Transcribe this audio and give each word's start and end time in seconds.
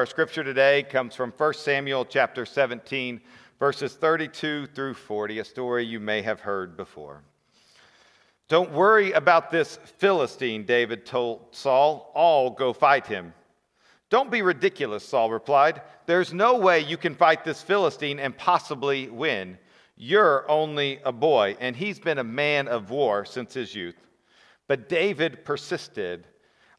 Our 0.00 0.06
scripture 0.06 0.42
today 0.42 0.82
comes 0.82 1.14
from 1.14 1.30
1 1.30 1.52
Samuel 1.52 2.06
chapter 2.06 2.46
17, 2.46 3.20
verses 3.58 3.92
32 3.92 4.68
through 4.68 4.94
40, 4.94 5.40
a 5.40 5.44
story 5.44 5.84
you 5.84 6.00
may 6.00 6.22
have 6.22 6.40
heard 6.40 6.74
before. 6.74 7.22
Don't 8.48 8.72
worry 8.72 9.12
about 9.12 9.50
this 9.50 9.78
Philistine, 9.98 10.64
David 10.64 11.04
told 11.04 11.48
Saul. 11.50 12.10
All 12.14 12.48
go 12.48 12.72
fight 12.72 13.06
him. 13.06 13.34
Don't 14.08 14.30
be 14.30 14.40
ridiculous, 14.40 15.06
Saul 15.06 15.30
replied. 15.30 15.82
There's 16.06 16.32
no 16.32 16.56
way 16.56 16.80
you 16.80 16.96
can 16.96 17.14
fight 17.14 17.44
this 17.44 17.60
Philistine 17.60 18.18
and 18.18 18.34
possibly 18.34 19.10
win. 19.10 19.58
You're 19.98 20.50
only 20.50 21.00
a 21.04 21.12
boy, 21.12 21.58
and 21.60 21.76
he's 21.76 21.98
been 21.98 22.16
a 22.16 22.24
man 22.24 22.68
of 22.68 22.88
war 22.88 23.26
since 23.26 23.52
his 23.52 23.74
youth. 23.74 24.00
But 24.66 24.88
David 24.88 25.44
persisted. 25.44 26.26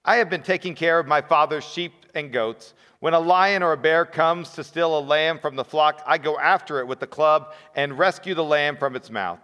I 0.03 0.15
have 0.15 0.31
been 0.31 0.41
taking 0.41 0.73
care 0.73 0.97
of 0.97 1.05
my 1.05 1.21
father's 1.21 1.63
sheep 1.63 2.00
and 2.15 2.31
goats. 2.31 2.73
When 2.99 3.13
a 3.13 3.19
lion 3.19 3.63
or 3.63 3.73
a 3.73 3.77
bear 3.77 4.05
comes 4.05 4.51
to 4.51 4.63
steal 4.63 4.97
a 4.97 5.01
lamb 5.01 5.39
from 5.39 5.55
the 5.55 5.63
flock, 5.63 6.01
I 6.05 6.17
go 6.17 6.37
after 6.39 6.79
it 6.79 6.87
with 6.87 6.99
the 6.99 7.07
club 7.07 7.53
and 7.75 7.97
rescue 7.97 8.35
the 8.35 8.43
lamb 8.43 8.77
from 8.77 8.95
its 8.95 9.09
mouth. 9.09 9.39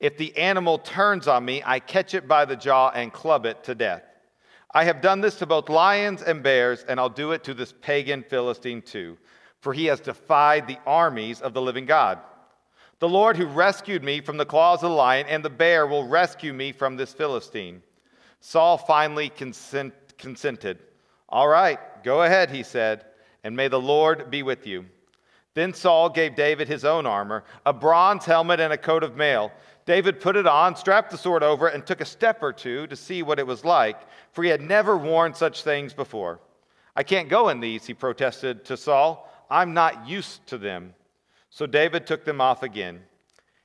If 0.00 0.16
the 0.16 0.36
animal 0.36 0.78
turns 0.78 1.28
on 1.28 1.44
me, 1.44 1.62
I 1.64 1.78
catch 1.78 2.14
it 2.14 2.26
by 2.26 2.44
the 2.44 2.56
jaw 2.56 2.90
and 2.90 3.12
club 3.12 3.46
it 3.46 3.62
to 3.64 3.74
death. 3.74 4.02
I 4.74 4.84
have 4.84 5.00
done 5.00 5.20
this 5.20 5.36
to 5.36 5.46
both 5.46 5.68
lions 5.68 6.22
and 6.22 6.42
bears, 6.42 6.84
and 6.88 6.98
I'll 6.98 7.08
do 7.08 7.32
it 7.32 7.44
to 7.44 7.54
this 7.54 7.72
pagan 7.80 8.24
Philistine 8.28 8.82
too, 8.82 9.18
for 9.60 9.72
he 9.72 9.86
has 9.86 10.00
defied 10.00 10.66
the 10.66 10.78
armies 10.86 11.40
of 11.40 11.54
the 11.54 11.62
living 11.62 11.86
God. 11.86 12.18
The 12.98 13.08
Lord 13.08 13.36
who 13.36 13.46
rescued 13.46 14.02
me 14.02 14.20
from 14.20 14.36
the 14.36 14.46
claws 14.46 14.82
of 14.82 14.90
the 14.90 14.96
lion 14.96 15.26
and 15.28 15.44
the 15.44 15.50
bear 15.50 15.86
will 15.86 16.06
rescue 16.06 16.52
me 16.52 16.72
from 16.72 16.96
this 16.96 17.12
Philistine. 17.12 17.82
Saul 18.40 18.78
finally 18.78 19.28
consent, 19.28 19.94
consented. 20.18 20.78
All 21.32 21.48
right, 21.48 21.78
go 22.04 22.22
ahead, 22.24 22.50
he 22.50 22.62
said, 22.62 23.06
and 23.42 23.56
may 23.56 23.68
the 23.68 23.80
Lord 23.80 24.30
be 24.30 24.42
with 24.42 24.66
you. 24.66 24.84
Then 25.54 25.72
Saul 25.72 26.10
gave 26.10 26.36
David 26.36 26.68
his 26.68 26.84
own 26.84 27.06
armor, 27.06 27.44
a 27.64 27.72
bronze 27.72 28.26
helmet 28.26 28.60
and 28.60 28.70
a 28.70 28.76
coat 28.76 29.02
of 29.02 29.16
mail. 29.16 29.50
David 29.86 30.20
put 30.20 30.36
it 30.36 30.46
on, 30.46 30.76
strapped 30.76 31.10
the 31.10 31.16
sword 31.16 31.42
over 31.42 31.68
it, 31.68 31.74
and 31.74 31.86
took 31.86 32.02
a 32.02 32.06
step 32.06 32.42
or 32.42 32.52
two 32.52 32.86
to 32.86 32.96
see 32.96 33.22
what 33.22 33.38
it 33.38 33.46
was 33.46 33.64
like, 33.64 33.98
for 34.32 34.44
he 34.44 34.50
had 34.50 34.60
never 34.60 34.98
worn 34.98 35.32
such 35.32 35.64
things 35.64 35.94
before. 35.94 36.38
I 36.94 37.02
can't 37.02 37.30
go 37.30 37.48
in 37.48 37.60
these, 37.60 37.86
he 37.86 37.94
protested 37.94 38.66
to 38.66 38.76
Saul. 38.76 39.26
I'm 39.50 39.72
not 39.72 40.06
used 40.06 40.46
to 40.48 40.58
them. 40.58 40.92
So 41.48 41.64
David 41.64 42.06
took 42.06 42.26
them 42.26 42.42
off 42.42 42.62
again. 42.62 43.00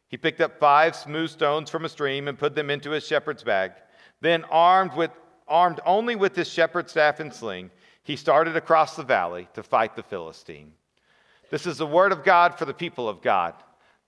He 0.08 0.16
picked 0.16 0.40
up 0.40 0.58
five 0.58 0.95
smooth 0.95 1.32
stones 1.32 1.70
from 1.70 1.84
a 1.84 1.90
stream 1.90 2.30
and 2.30 2.40
put 2.40 2.56
them 2.56 2.70
into 2.70 2.92
his 2.92 3.06
shepherd's 3.06 3.44
bag. 3.44 3.73
Then, 4.22 4.45
armed 4.45 4.94
with 4.94 5.12
armed 5.48 5.80
only 5.86 6.16
with 6.16 6.36
his 6.36 6.50
shepherd's 6.50 6.92
staff 6.92 7.20
and 7.20 7.34
sling, 7.34 7.72
he 8.03 8.16
started 8.16 8.56
across 8.56 8.95
the 8.95 9.03
valley 9.03 9.48
to 9.54 9.64
fight 9.64 9.95
the 9.95 10.04
Philistine. 10.04 10.72
This 11.50 11.66
is 11.66 11.78
the 11.78 11.86
word 11.86 12.12
of 12.12 12.23
God 12.23 12.58
for 12.58 12.66
the 12.66 12.73
people 12.73 13.08
of 13.08 13.21
God. 13.21 13.54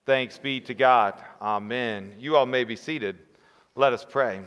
Thanks 0.06 0.38
be 0.38 0.60
to 0.62 0.74
God. 0.74 1.14
Amen. 1.40 2.14
You 2.18 2.36
all 2.36 2.46
may 2.46 2.64
be 2.64 2.76
seated. 2.76 3.18
Let 3.74 3.92
us 3.92 4.04
pray. 4.08 4.40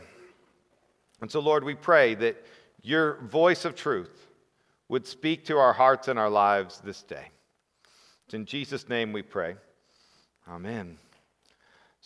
And 1.20 1.30
so, 1.30 1.40
Lord, 1.40 1.64
we 1.64 1.74
pray 1.74 2.14
that 2.16 2.44
your 2.82 3.20
voice 3.22 3.64
of 3.64 3.74
truth 3.74 4.26
would 4.88 5.06
speak 5.06 5.44
to 5.46 5.56
our 5.56 5.72
hearts 5.72 6.08
and 6.08 6.18
our 6.18 6.30
lives 6.30 6.80
this 6.84 7.02
day. 7.02 7.30
It's 8.26 8.34
in 8.34 8.44
Jesus' 8.44 8.88
name 8.88 9.12
we 9.12 9.22
pray. 9.22 9.56
Amen. 10.48 10.98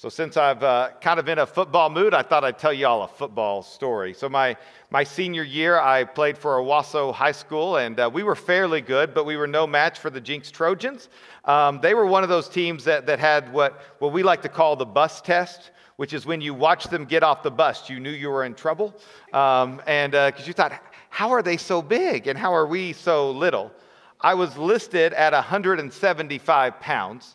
So, 0.01 0.09
since 0.09 0.37
I've 0.37 0.63
uh, 0.63 0.91
kind 1.01 1.19
of 1.19 1.29
in 1.29 1.41
a 1.41 1.47
football 1.47 1.91
mood, 1.91 2.15
I 2.15 2.23
thought 2.23 2.45
I'd 2.45 2.57
tell 2.57 2.73
you 2.73 2.87
all 2.87 3.03
a 3.03 3.09
football 3.09 3.65
story. 3.65 4.15
So, 4.15 4.29
my, 4.29 4.57
my 4.93 5.03
senior 5.03 5.43
year, 5.43 5.81
I 5.81 6.05
played 6.05 6.39
for 6.39 6.57
Owasso 6.59 7.13
High 7.13 7.33
School, 7.33 7.79
and 7.79 7.99
uh, 7.99 8.09
we 8.15 8.23
were 8.23 8.37
fairly 8.37 8.81
good, 8.81 9.13
but 9.13 9.27
we 9.27 9.37
were 9.37 9.49
no 9.49 9.67
match 9.67 9.99
for 9.99 10.09
the 10.09 10.21
Jenks 10.21 10.53
Trojans. 10.53 11.09
Um, 11.47 11.81
they 11.81 11.95
were 11.95 12.07
one 12.07 12.23
of 12.23 12.29
those 12.29 12.49
teams 12.49 12.85
that, 12.85 13.07
that 13.07 13.19
had 13.19 13.53
what, 13.53 13.83
what 13.99 14.13
we 14.13 14.23
like 14.23 14.41
to 14.43 14.49
call 14.49 14.77
the 14.77 14.87
bus 14.87 15.21
test, 15.21 15.73
which 15.97 16.13
is 16.13 16.25
when 16.25 16.41
you 16.41 16.55
watch 16.55 16.85
them 16.85 17.05
get 17.05 17.25
off 17.25 17.43
the 17.43 17.51
bus, 17.51 17.91
you 17.91 17.99
knew 17.99 18.13
you 18.13 18.31
were 18.31 18.45
in 18.45 18.55
trouble. 18.55 18.95
Um, 19.33 19.83
and 19.89 20.13
because 20.13 20.43
uh, 20.43 20.47
you 20.47 20.53
thought, 20.53 20.81
how 21.11 21.31
are 21.31 21.43
they 21.43 21.57
so 21.57 21.83
big, 21.83 22.29
and 22.29 22.39
how 22.39 22.55
are 22.55 22.69
we 22.69 22.93
so 22.93 23.33
little? 23.33 23.73
I 24.21 24.35
was 24.35 24.57
listed 24.57 25.13
at 25.15 25.33
175 25.33 26.79
pounds 26.79 27.35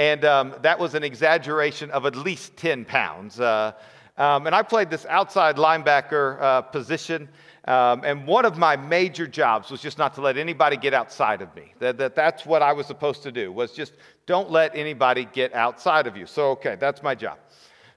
and 0.00 0.24
um, 0.24 0.54
that 0.62 0.78
was 0.78 0.94
an 0.94 1.04
exaggeration 1.04 1.90
of 1.90 2.06
at 2.06 2.16
least 2.16 2.56
10 2.56 2.86
pounds. 2.86 3.38
Uh, 3.38 3.72
um, 4.16 4.46
and 4.46 4.56
I 4.56 4.62
played 4.62 4.88
this 4.88 5.04
outside 5.04 5.56
linebacker 5.56 6.40
uh, 6.40 6.62
position. 6.62 7.28
Um, 7.66 8.00
and 8.02 8.26
one 8.26 8.46
of 8.46 8.56
my 8.56 8.76
major 8.76 9.26
jobs 9.26 9.70
was 9.70 9.82
just 9.82 9.98
not 9.98 10.14
to 10.14 10.22
let 10.22 10.38
anybody 10.38 10.78
get 10.78 10.94
outside 10.94 11.42
of 11.42 11.54
me. 11.54 11.74
That, 11.80 11.98
that, 11.98 12.14
that's 12.14 12.46
what 12.46 12.62
I 12.62 12.72
was 12.72 12.86
supposed 12.86 13.22
to 13.24 13.30
do, 13.30 13.52
was 13.52 13.72
just 13.72 13.92
don't 14.24 14.50
let 14.50 14.74
anybody 14.74 15.28
get 15.34 15.52
outside 15.52 16.06
of 16.06 16.16
you. 16.16 16.24
So, 16.24 16.52
okay, 16.52 16.78
that's 16.80 17.02
my 17.02 17.14
job. 17.14 17.36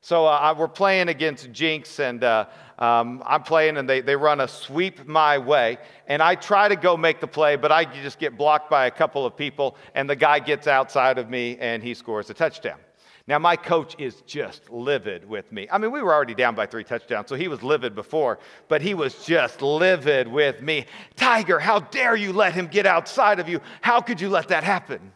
So 0.04 0.26
uh, 0.26 0.54
we're 0.58 0.68
playing 0.68 1.08
against 1.08 1.50
Jenks, 1.54 2.02
and 2.02 2.26
uh, 2.26 2.48
um, 2.78 3.24
I'm 3.26 3.42
playing, 3.42 3.78
and 3.78 3.90
they, 3.90 4.02
they 4.02 4.18
run 4.18 4.42
a 4.42 4.50
sweep 4.50 5.08
my 5.08 5.38
way. 5.38 5.78
And 6.08 6.22
I 6.22 6.36
try 6.36 6.68
to 6.68 6.76
go 6.76 6.98
make 6.98 7.22
the 7.22 7.28
play, 7.28 7.56
but 7.56 7.72
I 7.72 7.86
just 7.86 8.20
get 8.20 8.38
blocked 8.38 8.70
by 8.70 8.88
a 8.88 8.92
couple 8.92 9.26
of 9.26 9.38
people, 9.38 9.78
and 9.96 10.10
the 10.10 10.16
guy 10.18 10.40
gets 10.40 10.68
outside 10.68 11.18
of 11.18 11.30
me, 11.30 11.58
and 11.58 11.82
he 11.82 11.94
scores 11.94 12.30
a 12.30 12.34
touchdown. 12.34 12.80
Now, 13.28 13.40
my 13.40 13.56
coach 13.56 13.96
is 13.98 14.20
just 14.28 14.70
livid 14.70 15.24
with 15.24 15.50
me. 15.54 15.70
I 15.72 15.78
mean, 15.78 15.94
we 15.94 16.02
were 16.02 16.14
already 16.14 16.36
down 16.36 16.54
by 16.54 16.66
three 16.66 16.84
touchdowns, 16.84 17.30
so 17.30 17.36
he 17.36 17.48
was 17.48 17.64
livid 17.64 17.96
before, 17.96 18.40
but 18.68 18.82
he 18.82 18.96
was 18.96 19.24
just 19.24 19.62
livid 19.62 20.28
with 20.28 20.62
me. 20.62 20.86
Tiger, 21.16 21.60
how 21.60 21.80
dare 21.80 22.18
you 22.18 22.34
let 22.34 22.54
him 22.54 22.68
get 22.68 22.86
outside 22.86 23.40
of 23.40 23.48
you? 23.48 23.62
How 23.80 24.02
could 24.02 24.20
you 24.20 24.28
let 24.28 24.50
that 24.50 24.66
happen? 24.66 25.14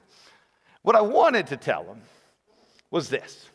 What 0.83 0.95
I 0.95 1.01
wanted 1.01 1.47
to 1.47 1.57
tell 1.57 1.83
him 1.83 1.99
was 2.89 3.09
this 3.09 3.49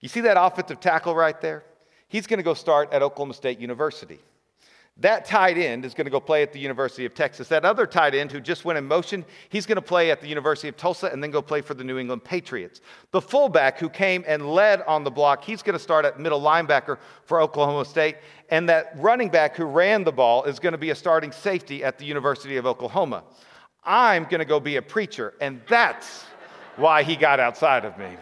you 0.00 0.08
see 0.08 0.20
that 0.22 0.36
offensive 0.40 0.80
tackle 0.80 1.14
right 1.14 1.40
there? 1.40 1.64
He's 2.08 2.26
going 2.26 2.38
to 2.38 2.44
go 2.44 2.54
start 2.54 2.92
at 2.92 3.02
Oklahoma 3.02 3.34
State 3.34 3.58
University. 3.58 4.20
That 4.98 5.26
tight 5.26 5.58
end 5.58 5.84
is 5.84 5.92
going 5.92 6.06
to 6.06 6.10
go 6.10 6.20
play 6.20 6.42
at 6.42 6.54
the 6.54 6.58
University 6.58 7.04
of 7.04 7.12
Texas. 7.12 7.48
That 7.48 7.66
other 7.66 7.86
tight 7.86 8.14
end 8.14 8.32
who 8.32 8.40
just 8.40 8.64
went 8.64 8.78
in 8.78 8.86
motion, 8.86 9.26
he's 9.50 9.66
going 9.66 9.76
to 9.76 9.82
play 9.82 10.10
at 10.10 10.22
the 10.22 10.26
University 10.26 10.68
of 10.68 10.76
Tulsa 10.78 11.08
and 11.08 11.22
then 11.22 11.30
go 11.30 11.42
play 11.42 11.60
for 11.60 11.74
the 11.74 11.84
New 11.84 11.98
England 11.98 12.24
Patriots. 12.24 12.80
The 13.10 13.20
fullback 13.20 13.78
who 13.78 13.90
came 13.90 14.24
and 14.26 14.54
led 14.54 14.80
on 14.82 15.04
the 15.04 15.10
block, 15.10 15.44
he's 15.44 15.62
going 15.62 15.74
to 15.74 15.78
start 15.78 16.06
at 16.06 16.18
middle 16.18 16.40
linebacker 16.40 16.96
for 17.24 17.42
Oklahoma 17.42 17.84
State. 17.84 18.16
And 18.48 18.66
that 18.70 18.92
running 18.96 19.28
back 19.28 19.54
who 19.54 19.66
ran 19.66 20.02
the 20.02 20.12
ball 20.12 20.44
is 20.44 20.58
going 20.58 20.72
to 20.72 20.78
be 20.78 20.88
a 20.88 20.94
starting 20.94 21.30
safety 21.30 21.84
at 21.84 21.98
the 21.98 22.06
University 22.06 22.56
of 22.56 22.64
Oklahoma. 22.64 23.22
I'm 23.84 24.24
going 24.24 24.38
to 24.38 24.46
go 24.46 24.60
be 24.60 24.76
a 24.76 24.82
preacher, 24.82 25.34
and 25.42 25.60
that's 25.68 26.24
why 26.76 27.02
he 27.02 27.16
got 27.16 27.38
outside 27.38 27.84
of 27.84 27.98
me. 27.98 28.16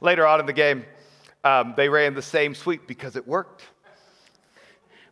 Later 0.00 0.26
on 0.26 0.40
in 0.40 0.46
the 0.46 0.52
game, 0.52 0.84
um, 1.44 1.74
they 1.76 1.88
ran 1.88 2.14
the 2.14 2.22
same 2.22 2.54
sweep 2.54 2.86
because 2.86 3.16
it 3.16 3.26
worked. 3.26 3.62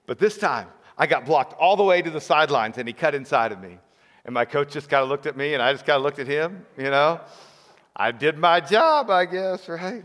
But 0.06 0.18
this 0.18 0.38
time, 0.38 0.68
I 0.96 1.06
got 1.06 1.26
blocked 1.26 1.54
all 1.60 1.76
the 1.76 1.84
way 1.84 2.02
to 2.02 2.10
the 2.10 2.20
sidelines 2.20 2.78
and 2.78 2.88
he 2.88 2.94
cut 2.94 3.14
inside 3.14 3.52
of 3.52 3.60
me. 3.60 3.78
And 4.24 4.34
my 4.34 4.44
coach 4.44 4.72
just 4.72 4.88
kind 4.88 5.02
of 5.02 5.08
looked 5.08 5.26
at 5.26 5.36
me 5.36 5.54
and 5.54 5.62
I 5.62 5.72
just 5.72 5.86
kind 5.86 5.96
of 5.96 6.02
looked 6.02 6.18
at 6.18 6.26
him, 6.26 6.66
you 6.76 6.90
know. 6.90 7.20
I 7.94 8.12
did 8.12 8.38
my 8.38 8.60
job, 8.60 9.10
I 9.10 9.24
guess, 9.26 9.68
right? 9.68 10.04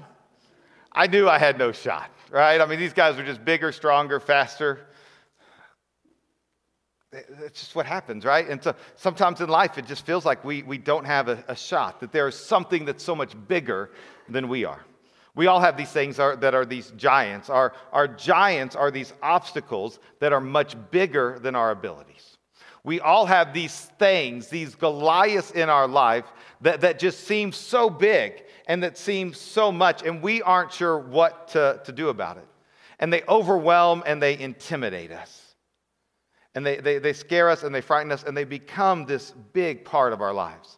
I 0.92 1.08
knew 1.08 1.28
I 1.28 1.40
had 1.40 1.58
no 1.58 1.72
shot, 1.72 2.10
right? 2.30 2.60
I 2.60 2.66
mean, 2.66 2.80
these 2.80 2.94
guys 2.94 3.16
were 3.18 3.24
just 3.24 3.44
bigger, 3.44 3.72
stronger, 3.72 4.20
faster. 4.20 4.88
It's 7.14 7.60
just 7.60 7.76
what 7.76 7.86
happens, 7.86 8.26
right? 8.26 8.48
And 8.48 8.64
so 8.64 8.76
sometimes 8.96 9.42
in 9.42 9.50
life, 9.50 9.78
it 9.78 9.86
just 9.86 10.06
feels 10.06 10.26
like 10.26 10.44
we, 10.44 10.64
we 10.64 10.78
don't 10.78 11.06
have 11.06 11.28
a, 11.28 11.44
a 11.48 11.56
shot, 11.56 12.00
that 12.00 12.12
there 12.12 12.28
is 12.28 12.36
something 12.36 12.86
that's 12.86 13.04
so 13.04 13.16
much 13.16 13.36
bigger 13.48 13.92
than 14.30 14.48
we 14.48 14.66
are. 14.66 14.84
We 15.36 15.48
all 15.48 15.60
have 15.60 15.78
these 15.78 15.90
things 15.90 16.18
that 16.18 16.54
are 16.54 16.66
these 16.66 16.92
giants. 16.92 17.50
Our, 17.50 17.74
our 17.92 18.08
giants 18.08 18.76
are 18.76 18.92
these 18.92 19.14
obstacles 19.24 20.00
that 20.20 20.32
are 20.32 20.42
much 20.42 20.76
bigger 20.92 21.40
than 21.42 21.56
our 21.56 21.72
abilities. 21.72 22.38
We 22.84 23.00
all 23.00 23.26
have 23.26 23.54
these 23.54 23.80
things, 23.98 24.50
these 24.50 24.76
Goliaths 24.76 25.52
in 25.52 25.70
our 25.70 25.88
life 25.88 26.26
that, 26.62 26.82
that 26.82 27.00
just 27.00 27.26
seem 27.26 27.52
so 27.52 27.90
big 27.90 28.44
and 28.68 28.84
that 28.84 28.98
seem 28.98 29.34
so 29.34 29.72
much, 29.72 30.04
and 30.04 30.22
we 30.22 30.42
aren't 30.42 30.72
sure 30.72 30.98
what 30.98 31.50
to, 31.50 31.82
to 31.84 31.92
do 31.92 32.10
about 32.10 32.38
it. 32.38 32.48
And 33.00 33.12
they 33.12 33.24
overwhelm 33.28 34.04
and 34.06 34.22
they 34.22 34.38
intimidate 34.38 35.12
us. 35.12 35.43
And 36.56 36.66
they, 36.66 36.78
they, 36.78 37.00
they 37.00 37.14
scare 37.14 37.50
us 37.50 37.64
and 37.64 37.74
they 37.74 37.82
frighten 37.82 38.12
us 38.12 38.24
and 38.24 38.38
they 38.38 38.44
become 38.44 39.06
this 39.06 39.32
big 39.54 39.86
part 39.86 40.14
of 40.14 40.22
our 40.22 40.34
lives. 40.34 40.78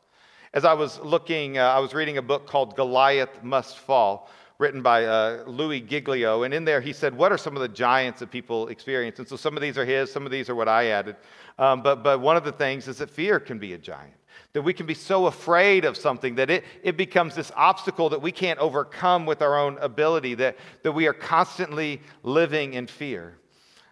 As 0.54 0.64
I 0.64 0.74
was 0.74 1.00
looking, 1.02 1.58
uh, 1.58 1.64
I 1.64 1.80
was 1.80 1.94
reading 1.94 2.18
a 2.18 2.22
book 2.22 2.48
called 2.48 2.78
Goliath 2.78 3.44
Must 3.44 3.78
Fall, 3.78 4.30
written 4.58 4.82
by 4.82 5.04
uh, 5.04 5.44
Louie 5.46 5.82
Giglio. 5.82 6.44
And 6.44 6.54
in 6.54 6.64
there, 6.64 6.80
he 6.80 6.94
said, 6.94 7.14
What 7.14 7.34
are 7.34 7.38
some 7.38 7.58
of 7.58 7.62
the 7.62 7.68
giants 7.68 8.22
that 8.22 8.32
people 8.32 8.70
experience? 8.70 9.20
And 9.20 9.28
so 9.28 9.36
some 9.36 9.58
of 9.58 9.62
these 9.62 9.78
are 9.78 9.84
his, 9.84 10.10
some 10.10 10.26
of 10.26 10.32
these 10.32 10.50
are 10.50 10.56
what 10.56 10.70
I 10.70 10.88
added. 10.88 11.18
Um, 11.60 11.84
but, 11.84 12.04
but 12.04 12.22
one 12.22 12.38
of 12.38 12.46
the 12.46 12.54
things 12.54 12.88
is 12.88 13.00
that 13.00 13.10
fear 13.10 13.38
can 13.38 13.60
be 13.60 13.74
a 13.74 13.78
giant. 13.78 14.16
That 14.54 14.62
we 14.62 14.74
can 14.74 14.86
be 14.86 14.94
so 14.94 15.26
afraid 15.26 15.84
of 15.84 15.98
something 15.98 16.36
that 16.36 16.50
it, 16.50 16.64
it 16.84 16.96
becomes 16.96 17.36
this 17.36 17.52
obstacle 17.58 18.08
that 18.10 18.22
we 18.22 18.32
can't 18.32 18.60
overcome 18.60 19.26
with 19.26 19.42
our 19.42 19.60
own 19.60 19.78
ability, 19.80 20.36
that, 20.36 20.56
that 20.84 20.94
we 20.94 21.08
are 21.08 21.14
constantly 21.14 22.02
living 22.24 22.76
in 22.76 22.88
fear. 22.88 23.38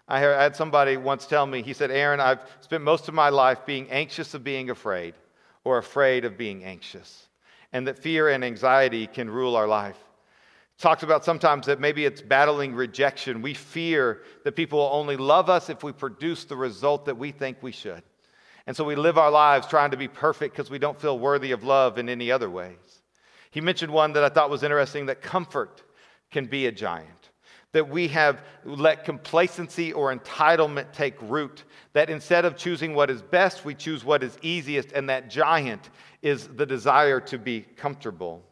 I 0.07 0.19
had 0.19 0.55
somebody 0.55 0.97
once 0.97 1.25
tell 1.25 1.45
me, 1.45 1.61
he 1.61 1.73
said, 1.73 1.89
Aaron, 1.89 2.19
I've 2.19 2.41
spent 2.59 2.83
most 2.83 3.07
of 3.07 3.13
my 3.13 3.29
life 3.29 3.65
being 3.65 3.89
anxious 3.89 4.33
of 4.33 4.43
being 4.43 4.69
afraid 4.69 5.13
or 5.63 5.77
afraid 5.77 6.25
of 6.25 6.37
being 6.37 6.63
anxious, 6.65 7.27
and 7.71 7.87
that 7.87 7.99
fear 7.99 8.29
and 8.29 8.43
anxiety 8.43 9.07
can 9.07 9.29
rule 9.29 9.55
our 9.55 9.67
life. 9.67 9.97
Talks 10.77 11.03
about 11.03 11.23
sometimes 11.23 11.67
that 11.67 11.79
maybe 11.79 12.03
it's 12.03 12.21
battling 12.21 12.73
rejection. 12.73 13.41
We 13.41 13.53
fear 13.53 14.23
that 14.43 14.55
people 14.55 14.79
will 14.79 14.91
only 14.91 15.15
love 15.15 15.49
us 15.49 15.69
if 15.69 15.83
we 15.83 15.93
produce 15.93 16.43
the 16.43 16.57
result 16.57 17.05
that 17.05 17.17
we 17.17 17.31
think 17.31 17.57
we 17.61 17.71
should. 17.71 18.03
And 18.67 18.75
so 18.75 18.83
we 18.83 18.95
live 18.95 19.17
our 19.17 19.31
lives 19.31 19.67
trying 19.67 19.91
to 19.91 19.97
be 19.97 20.07
perfect 20.07 20.55
because 20.55 20.69
we 20.69 20.79
don't 20.79 20.99
feel 20.99 21.19
worthy 21.19 21.51
of 21.51 21.63
love 21.63 21.97
in 21.97 22.09
any 22.09 22.31
other 22.31 22.49
ways. 22.49 23.01
He 23.51 23.61
mentioned 23.61 23.93
one 23.93 24.13
that 24.13 24.23
I 24.23 24.29
thought 24.29 24.49
was 24.49 24.63
interesting 24.63 25.05
that 25.05 25.21
comfort 25.21 25.83
can 26.31 26.47
be 26.47 26.65
a 26.65 26.71
giant 26.71 27.22
that 27.73 27.89
we 27.89 28.07
have 28.07 28.41
let 28.63 29.03
complacency 29.03 29.91
or 29.91 30.15
entitlement 30.15 30.91
take 30.93 31.15
root. 31.21 31.63
That 31.91 32.09
instead 32.09 32.45
of 32.45 32.55
choosing 32.55 32.95
what 32.95 33.09
is 33.09 33.21
best, 33.21 33.65
we 33.65 33.75
choose 33.75 34.05
what 34.05 34.23
is 34.23 34.37
easiest, 34.41 34.93
and 34.93 35.09
that 35.09 35.29
giant 35.29 35.89
is 36.21 36.47
the 36.47 36.65
desire 36.65 37.19
to 37.19 37.37
be 37.37 37.61
comfortable. 37.61 38.43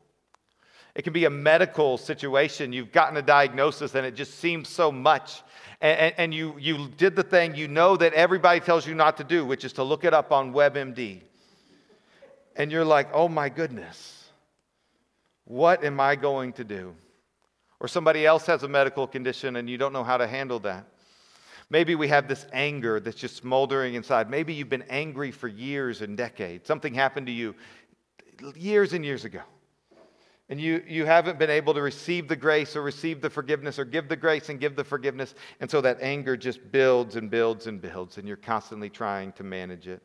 It 0.93 1.03
can 1.03 1.13
be 1.13 1.25
a 1.25 1.29
medical 1.29 1.97
situation. 1.97 2.73
You've 2.73 2.91
gotten 2.91 3.15
a 3.15 3.21
diagnosis 3.21 3.95
and 3.95 4.05
it 4.05 4.13
just 4.13 4.39
seems 4.39 4.67
so 4.67 4.91
much. 4.91 5.41
And, 5.79 6.13
and, 6.17 6.33
you, 6.33 6.55
you 6.59 6.89
did 6.97 7.15
the 7.15 7.23
thing 7.23 7.55
you 7.55 7.67
know 7.67 7.95
that 7.95 8.13
everybody 8.13 8.59
tells 8.59 8.85
you 8.85 8.93
not 8.93 9.17
to 9.17 9.23
do, 9.23 9.45
which 9.45 9.63
is 9.63 9.73
to 9.73 9.83
look 9.83 10.03
it 10.03 10.13
up 10.13 10.31
on 10.31 10.53
WebMD. 10.53 11.21
And 12.55 12.71
you're 12.71 12.85
like, 12.85 13.07
oh 13.13 13.29
my 13.29 13.47
goodness, 13.47 14.29
what 15.45 15.83
am 15.83 15.99
I 15.99 16.17
going 16.17 16.53
to 16.53 16.63
do? 16.63 16.93
Or 17.81 17.87
somebody 17.87 18.27
else 18.27 18.45
has 18.45 18.61
a 18.61 18.67
medical 18.67 19.07
condition 19.07 19.55
and 19.55 19.67
you 19.67 19.75
don't 19.75 19.91
know 19.91 20.03
how 20.03 20.17
to 20.17 20.27
handle 20.27 20.59
that. 20.59 20.85
Maybe 21.71 21.95
we 21.95 22.09
have 22.09 22.27
this 22.27 22.45
anger 22.53 22.99
that's 22.99 23.17
just 23.17 23.37
smoldering 23.37 23.95
inside. 23.95 24.29
Maybe 24.29 24.53
you've 24.53 24.69
been 24.69 24.85
angry 24.87 25.31
for 25.31 25.47
years 25.47 26.01
and 26.01 26.15
decades. 26.15 26.67
Something 26.67 26.93
happened 26.93 27.25
to 27.25 27.33
you 27.33 27.55
years 28.55 28.93
and 28.93 29.03
years 29.03 29.25
ago. 29.25 29.41
And 30.47 30.61
you, 30.61 30.83
you 30.87 31.05
haven't 31.05 31.39
been 31.39 31.49
able 31.49 31.73
to 31.73 31.81
receive 31.81 32.27
the 32.27 32.35
grace 32.35 32.75
or 32.75 32.83
receive 32.83 33.19
the 33.19 33.31
forgiveness 33.31 33.79
or 33.79 33.85
give 33.85 34.07
the 34.07 34.15
grace 34.15 34.49
and 34.49 34.59
give 34.59 34.75
the 34.75 34.83
forgiveness. 34.83 35.33
And 35.59 35.71
so 35.71 35.81
that 35.81 36.01
anger 36.01 36.37
just 36.37 36.71
builds 36.71 37.15
and 37.15 37.31
builds 37.31 37.65
and 37.65 37.81
builds, 37.81 38.19
and 38.19 38.27
you're 38.27 38.37
constantly 38.37 38.89
trying 38.89 39.31
to 39.33 39.43
manage 39.43 39.87
it. 39.87 40.03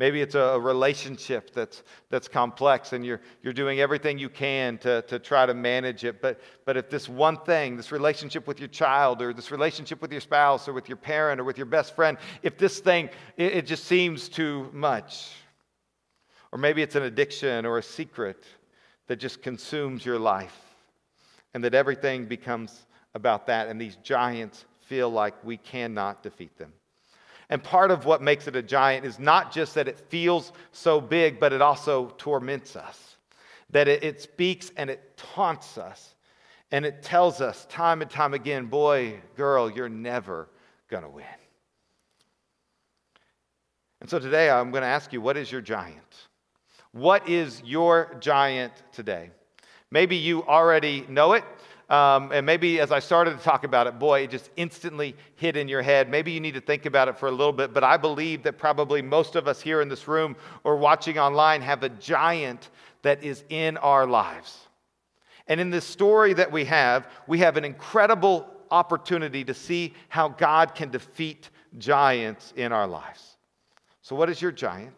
Maybe 0.00 0.22
it's 0.22 0.34
a 0.34 0.58
relationship 0.58 1.52
that's, 1.52 1.82
that's 2.08 2.26
complex 2.26 2.94
and 2.94 3.04
you're, 3.04 3.20
you're 3.42 3.52
doing 3.52 3.80
everything 3.80 4.18
you 4.18 4.30
can 4.30 4.78
to, 4.78 5.02
to 5.02 5.18
try 5.18 5.44
to 5.44 5.52
manage 5.52 6.04
it. 6.04 6.22
But, 6.22 6.40
but 6.64 6.78
if 6.78 6.88
this 6.88 7.06
one 7.06 7.36
thing, 7.36 7.76
this 7.76 7.92
relationship 7.92 8.46
with 8.46 8.60
your 8.60 8.70
child 8.70 9.20
or 9.20 9.34
this 9.34 9.50
relationship 9.50 10.00
with 10.00 10.10
your 10.10 10.22
spouse 10.22 10.66
or 10.68 10.72
with 10.72 10.88
your 10.88 10.96
parent 10.96 11.38
or 11.38 11.44
with 11.44 11.58
your 11.58 11.66
best 11.66 11.94
friend, 11.94 12.16
if 12.42 12.56
this 12.56 12.78
thing, 12.78 13.10
it, 13.36 13.52
it 13.52 13.66
just 13.66 13.84
seems 13.84 14.30
too 14.30 14.70
much. 14.72 15.32
Or 16.50 16.58
maybe 16.58 16.80
it's 16.80 16.96
an 16.96 17.02
addiction 17.02 17.66
or 17.66 17.76
a 17.76 17.82
secret 17.82 18.42
that 19.06 19.16
just 19.16 19.42
consumes 19.42 20.06
your 20.06 20.18
life 20.18 20.58
and 21.52 21.62
that 21.62 21.74
everything 21.74 22.24
becomes 22.24 22.86
about 23.14 23.48
that. 23.48 23.68
And 23.68 23.78
these 23.78 23.96
giants 23.96 24.64
feel 24.80 25.10
like 25.10 25.34
we 25.44 25.58
cannot 25.58 26.22
defeat 26.22 26.56
them. 26.56 26.72
And 27.50 27.62
part 27.62 27.90
of 27.90 28.06
what 28.06 28.22
makes 28.22 28.46
it 28.46 28.54
a 28.54 28.62
giant 28.62 29.04
is 29.04 29.18
not 29.18 29.52
just 29.52 29.74
that 29.74 29.88
it 29.88 29.98
feels 30.08 30.52
so 30.70 31.00
big, 31.00 31.40
but 31.40 31.52
it 31.52 31.60
also 31.60 32.14
torments 32.16 32.76
us. 32.76 33.16
That 33.70 33.88
it, 33.88 34.04
it 34.04 34.22
speaks 34.22 34.70
and 34.76 34.88
it 34.88 35.16
taunts 35.16 35.76
us. 35.76 36.14
And 36.70 36.86
it 36.86 37.02
tells 37.02 37.40
us 37.40 37.66
time 37.68 38.02
and 38.02 38.10
time 38.10 38.34
again, 38.34 38.66
boy, 38.66 39.20
girl, 39.36 39.68
you're 39.68 39.88
never 39.88 40.48
going 40.88 41.02
to 41.02 41.08
win. 41.08 41.24
And 44.00 44.08
so 44.08 44.20
today 44.20 44.48
I'm 44.48 44.70
going 44.70 44.82
to 44.82 44.88
ask 44.88 45.12
you, 45.12 45.20
what 45.20 45.36
is 45.36 45.50
your 45.50 45.60
giant? 45.60 46.28
What 46.92 47.28
is 47.28 47.60
your 47.64 48.16
giant 48.20 48.72
today? 48.92 49.30
Maybe 49.90 50.14
you 50.14 50.46
already 50.46 51.04
know 51.08 51.32
it. 51.32 51.44
Um, 51.90 52.30
and 52.30 52.46
maybe 52.46 52.78
as 52.78 52.92
I 52.92 53.00
started 53.00 53.36
to 53.36 53.42
talk 53.42 53.64
about 53.64 53.88
it, 53.88 53.98
boy, 53.98 54.20
it 54.20 54.30
just 54.30 54.48
instantly 54.56 55.16
hit 55.34 55.56
in 55.56 55.66
your 55.66 55.82
head. 55.82 56.08
Maybe 56.08 56.30
you 56.30 56.38
need 56.38 56.54
to 56.54 56.60
think 56.60 56.86
about 56.86 57.08
it 57.08 57.18
for 57.18 57.26
a 57.26 57.32
little 57.32 57.52
bit, 57.52 57.74
but 57.74 57.82
I 57.82 57.96
believe 57.96 58.44
that 58.44 58.58
probably 58.58 59.02
most 59.02 59.34
of 59.34 59.48
us 59.48 59.60
here 59.60 59.80
in 59.80 59.88
this 59.88 60.06
room 60.06 60.36
or 60.62 60.76
watching 60.76 61.18
online 61.18 61.62
have 61.62 61.82
a 61.82 61.88
giant 61.88 62.70
that 63.02 63.24
is 63.24 63.42
in 63.48 63.76
our 63.78 64.06
lives. 64.06 64.56
And 65.48 65.60
in 65.60 65.70
this 65.70 65.84
story 65.84 66.32
that 66.34 66.52
we 66.52 66.64
have, 66.66 67.08
we 67.26 67.40
have 67.40 67.56
an 67.56 67.64
incredible 67.64 68.48
opportunity 68.70 69.42
to 69.42 69.52
see 69.52 69.94
how 70.08 70.28
God 70.28 70.76
can 70.76 70.90
defeat 70.90 71.50
giants 71.76 72.52
in 72.54 72.70
our 72.70 72.86
lives. 72.86 73.36
So, 74.00 74.14
what 74.14 74.30
is 74.30 74.40
your 74.40 74.52
giant? 74.52 74.94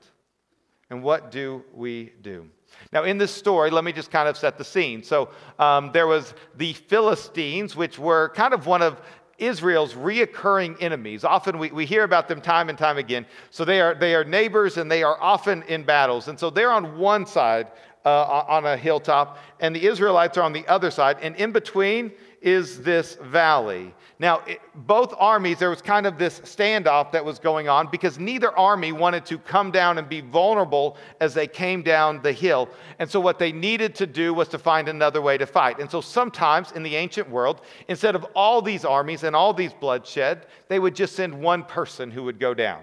And 0.90 1.02
what 1.02 1.30
do 1.30 1.64
we 1.72 2.12
do? 2.20 2.50
Now, 2.92 3.04
in 3.04 3.18
this 3.18 3.32
story, 3.32 3.70
let 3.70 3.84
me 3.84 3.92
just 3.92 4.10
kind 4.10 4.28
of 4.28 4.36
set 4.36 4.58
the 4.58 4.64
scene. 4.64 5.02
So, 5.02 5.30
um, 5.58 5.90
there 5.92 6.06
was 6.06 6.34
the 6.56 6.72
Philistines, 6.72 7.74
which 7.74 7.98
were 7.98 8.30
kind 8.30 8.52
of 8.52 8.66
one 8.66 8.82
of 8.82 9.00
Israel's 9.38 9.94
reoccurring 9.94 10.80
enemies. 10.80 11.24
Often 11.24 11.58
we, 11.58 11.70
we 11.70 11.86
hear 11.86 12.04
about 12.04 12.28
them 12.28 12.40
time 12.40 12.68
and 12.68 12.78
time 12.78 12.98
again. 12.98 13.26
So, 13.50 13.64
they 13.64 13.80
are, 13.80 13.94
they 13.94 14.14
are 14.14 14.24
neighbors 14.24 14.76
and 14.76 14.90
they 14.90 15.02
are 15.02 15.20
often 15.20 15.62
in 15.64 15.84
battles. 15.84 16.28
And 16.28 16.38
so, 16.38 16.50
they're 16.50 16.72
on 16.72 16.98
one 16.98 17.26
side 17.26 17.68
uh, 18.04 18.44
on 18.48 18.66
a 18.66 18.76
hilltop, 18.76 19.38
and 19.60 19.74
the 19.74 19.86
Israelites 19.86 20.36
are 20.36 20.42
on 20.42 20.52
the 20.52 20.66
other 20.66 20.90
side. 20.90 21.18
And 21.22 21.36
in 21.36 21.52
between 21.52 22.12
is 22.42 22.82
this 22.82 23.14
valley. 23.14 23.94
Now, 24.18 24.40
it, 24.46 24.60
both 24.74 25.14
armies, 25.16 25.58
there 25.58 25.70
was 25.70 25.80
kind 25.80 26.06
of 26.06 26.18
this 26.18 26.40
standoff 26.40 27.12
that 27.12 27.24
was 27.24 27.38
going 27.38 27.68
on 27.68 27.88
because 27.90 28.18
neither 28.18 28.56
army 28.58 28.92
wanted 28.92 29.24
to 29.26 29.38
come 29.38 29.70
down 29.70 29.96
and 29.98 30.08
be 30.08 30.20
vulnerable 30.20 30.96
as 31.20 31.34
they 31.34 31.46
came 31.46 31.82
down 31.82 32.20
the 32.20 32.32
hill. 32.32 32.68
And 32.98 33.08
so, 33.08 33.20
what 33.20 33.38
they 33.38 33.52
needed 33.52 33.94
to 33.96 34.06
do 34.06 34.34
was 34.34 34.48
to 34.48 34.58
find 34.58 34.88
another 34.88 35.22
way 35.22 35.38
to 35.38 35.46
fight. 35.46 35.78
And 35.78 35.90
so, 35.90 36.00
sometimes 36.00 36.72
in 36.72 36.82
the 36.82 36.96
ancient 36.96 37.30
world, 37.30 37.62
instead 37.88 38.16
of 38.16 38.24
all 38.34 38.60
these 38.60 38.84
armies 38.84 39.22
and 39.22 39.34
all 39.34 39.54
these 39.54 39.72
bloodshed, 39.72 40.46
they 40.68 40.78
would 40.78 40.96
just 40.96 41.14
send 41.14 41.40
one 41.40 41.62
person 41.64 42.10
who 42.10 42.24
would 42.24 42.40
go 42.40 42.54
down. 42.54 42.82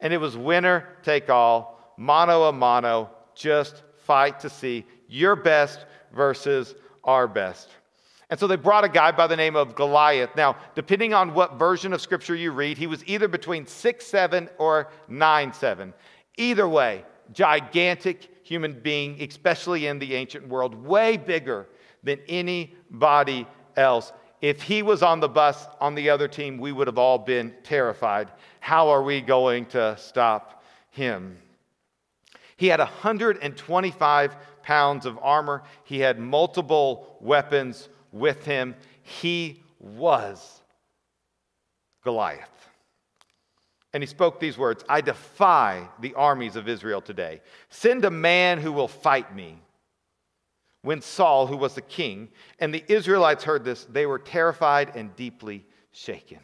And 0.00 0.12
it 0.12 0.18
was 0.18 0.36
winner 0.36 0.88
take 1.02 1.28
all, 1.28 1.94
mano 1.98 2.44
a 2.44 2.52
mano, 2.52 3.10
just 3.34 3.82
fight 4.04 4.40
to 4.40 4.48
see 4.48 4.86
your 5.06 5.36
best 5.36 5.84
versus 6.12 6.74
our 7.04 7.28
best. 7.28 7.68
And 8.30 8.38
so 8.38 8.46
they 8.46 8.56
brought 8.56 8.84
a 8.84 8.88
guy 8.88 9.10
by 9.10 9.26
the 9.26 9.36
name 9.36 9.56
of 9.56 9.74
Goliath. 9.74 10.30
Now, 10.36 10.56
depending 10.76 11.12
on 11.12 11.34
what 11.34 11.58
version 11.58 11.92
of 11.92 12.00
scripture 12.00 12.36
you 12.36 12.52
read, 12.52 12.78
he 12.78 12.86
was 12.86 13.04
either 13.06 13.26
between 13.26 13.66
six 13.66 14.06
seven 14.06 14.48
or 14.56 14.88
nine 15.08 15.52
seven. 15.52 15.92
Either 16.36 16.68
way, 16.68 17.04
gigantic 17.32 18.28
human 18.44 18.80
being, 18.80 19.20
especially 19.20 19.86
in 19.86 19.98
the 19.98 20.14
ancient 20.14 20.46
world, 20.46 20.74
way 20.74 21.16
bigger 21.16 21.68
than 22.04 22.20
anybody 22.28 23.46
else. 23.76 24.12
If 24.40 24.62
he 24.62 24.82
was 24.82 25.02
on 25.02 25.20
the 25.20 25.28
bus 25.28 25.66
on 25.80 25.94
the 25.96 26.08
other 26.08 26.28
team, 26.28 26.58
we 26.58 26.72
would 26.72 26.86
have 26.86 26.98
all 26.98 27.18
been 27.18 27.54
terrified. 27.64 28.30
How 28.60 28.88
are 28.88 29.02
we 29.02 29.20
going 29.20 29.66
to 29.66 29.96
stop 29.98 30.62
him? 30.90 31.36
He 32.56 32.68
had 32.68 32.78
125 32.78 34.36
pounds 34.62 35.04
of 35.04 35.18
armor, 35.20 35.62
he 35.84 35.98
had 35.98 36.18
multiple 36.18 37.16
weapons 37.20 37.88
with 38.12 38.44
him. 38.44 38.74
He 39.02 39.62
was 39.78 40.62
Goliath. 42.04 42.48
And 43.92 44.02
he 44.02 44.06
spoke 44.06 44.38
these 44.38 44.58
words 44.58 44.84
I 44.88 45.00
defy 45.00 45.88
the 46.00 46.14
armies 46.14 46.56
of 46.56 46.68
Israel 46.68 47.00
today. 47.00 47.40
Send 47.70 48.04
a 48.04 48.10
man 48.10 48.58
who 48.58 48.72
will 48.72 48.88
fight 48.88 49.34
me. 49.34 49.60
When 50.82 51.02
Saul, 51.02 51.46
who 51.46 51.58
was 51.58 51.74
the 51.74 51.82
king, 51.82 52.28
and 52.58 52.72
the 52.72 52.84
Israelites 52.88 53.44
heard 53.44 53.64
this, 53.64 53.84
they 53.84 54.06
were 54.06 54.18
terrified 54.18 54.96
and 54.96 55.14
deeply 55.14 55.66
shaken. 55.92 56.38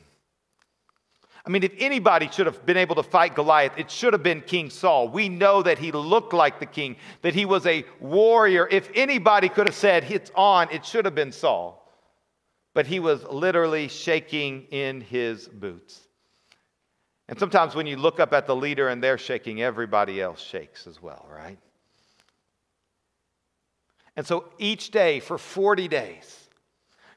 I 1.46 1.50
mean, 1.50 1.62
if 1.62 1.72
anybody 1.78 2.28
should 2.32 2.46
have 2.46 2.66
been 2.66 2.76
able 2.76 2.96
to 2.96 3.04
fight 3.04 3.36
Goliath, 3.36 3.78
it 3.78 3.88
should 3.88 4.12
have 4.12 4.22
been 4.24 4.40
King 4.40 4.68
Saul. 4.68 5.08
We 5.08 5.28
know 5.28 5.62
that 5.62 5.78
he 5.78 5.92
looked 5.92 6.32
like 6.32 6.58
the 6.58 6.66
king, 6.66 6.96
that 7.22 7.34
he 7.34 7.44
was 7.44 7.64
a 7.66 7.84
warrior. 8.00 8.66
If 8.68 8.90
anybody 8.96 9.48
could 9.48 9.68
have 9.68 9.76
said, 9.76 10.10
it's 10.10 10.32
on, 10.34 10.68
it 10.72 10.84
should 10.84 11.04
have 11.04 11.14
been 11.14 11.30
Saul. 11.30 11.88
But 12.74 12.88
he 12.88 12.98
was 12.98 13.22
literally 13.24 13.86
shaking 13.86 14.62
in 14.72 15.00
his 15.00 15.46
boots. 15.46 16.00
And 17.28 17.38
sometimes 17.38 17.76
when 17.76 17.86
you 17.86 17.96
look 17.96 18.18
up 18.18 18.32
at 18.32 18.48
the 18.48 18.56
leader 18.56 18.88
and 18.88 19.02
they're 19.02 19.18
shaking, 19.18 19.62
everybody 19.62 20.20
else 20.20 20.42
shakes 20.42 20.88
as 20.88 21.00
well, 21.00 21.26
right? 21.30 21.58
And 24.16 24.26
so 24.26 24.46
each 24.58 24.90
day 24.90 25.20
for 25.20 25.38
40 25.38 25.86
days, 25.86 26.48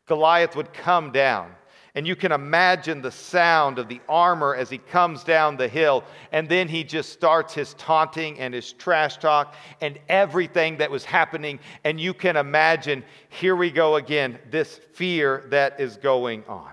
Goliath 0.05 0.55
would 0.55 0.71
come 0.71 1.11
down. 1.11 1.55
And 1.99 2.07
you 2.07 2.15
can 2.15 2.31
imagine 2.31 3.01
the 3.01 3.11
sound 3.11 3.77
of 3.77 3.89
the 3.89 3.99
armor 4.07 4.55
as 4.55 4.69
he 4.69 4.77
comes 4.77 5.21
down 5.21 5.57
the 5.57 5.67
hill. 5.67 6.05
And 6.31 6.47
then 6.47 6.69
he 6.69 6.85
just 6.85 7.11
starts 7.11 7.53
his 7.53 7.73
taunting 7.73 8.39
and 8.39 8.53
his 8.53 8.71
trash 8.71 9.17
talk 9.17 9.53
and 9.81 9.99
everything 10.07 10.77
that 10.77 10.89
was 10.89 11.03
happening. 11.03 11.59
And 11.83 11.99
you 11.99 12.13
can 12.13 12.37
imagine, 12.37 13.03
here 13.27 13.57
we 13.57 13.69
go 13.69 13.97
again, 13.97 14.39
this 14.49 14.79
fear 14.93 15.43
that 15.49 15.81
is 15.81 15.97
going 15.97 16.45
on. 16.47 16.71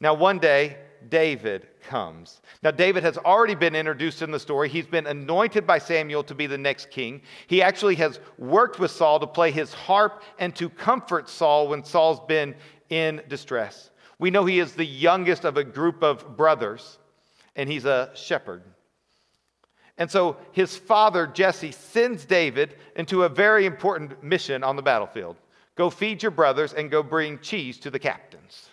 Now, 0.00 0.14
one 0.14 0.38
day, 0.38 0.78
David 1.10 1.68
comes. 1.82 2.40
Now, 2.62 2.70
David 2.70 3.02
has 3.02 3.18
already 3.18 3.54
been 3.54 3.74
introduced 3.74 4.22
in 4.22 4.30
the 4.30 4.40
story. 4.40 4.70
He's 4.70 4.86
been 4.86 5.06
anointed 5.06 5.66
by 5.66 5.76
Samuel 5.76 6.24
to 6.24 6.34
be 6.34 6.46
the 6.46 6.56
next 6.56 6.90
king. 6.90 7.20
He 7.46 7.60
actually 7.60 7.96
has 7.96 8.20
worked 8.38 8.78
with 8.78 8.90
Saul 8.90 9.20
to 9.20 9.26
play 9.26 9.50
his 9.50 9.74
harp 9.74 10.22
and 10.38 10.56
to 10.56 10.70
comfort 10.70 11.28
Saul 11.28 11.68
when 11.68 11.84
Saul's 11.84 12.20
been 12.20 12.54
in 12.88 13.20
distress. 13.28 13.90
We 14.18 14.30
know 14.30 14.44
he 14.44 14.58
is 14.58 14.72
the 14.72 14.84
youngest 14.84 15.44
of 15.44 15.56
a 15.56 15.64
group 15.64 16.02
of 16.02 16.36
brothers, 16.36 16.98
and 17.56 17.68
he's 17.68 17.84
a 17.84 18.10
shepherd. 18.14 18.62
And 19.98 20.10
so 20.10 20.36
his 20.52 20.76
father, 20.76 21.26
Jesse, 21.26 21.72
sends 21.72 22.24
David 22.24 22.76
into 22.96 23.24
a 23.24 23.28
very 23.28 23.66
important 23.66 24.22
mission 24.22 24.64
on 24.64 24.76
the 24.76 24.82
battlefield 24.82 25.36
go 25.76 25.90
feed 25.90 26.22
your 26.22 26.30
brothers 26.30 26.72
and 26.72 26.88
go 26.88 27.02
bring 27.02 27.38
cheese 27.40 27.78
to 27.78 27.90
the 27.90 27.98
captains. 27.98 28.68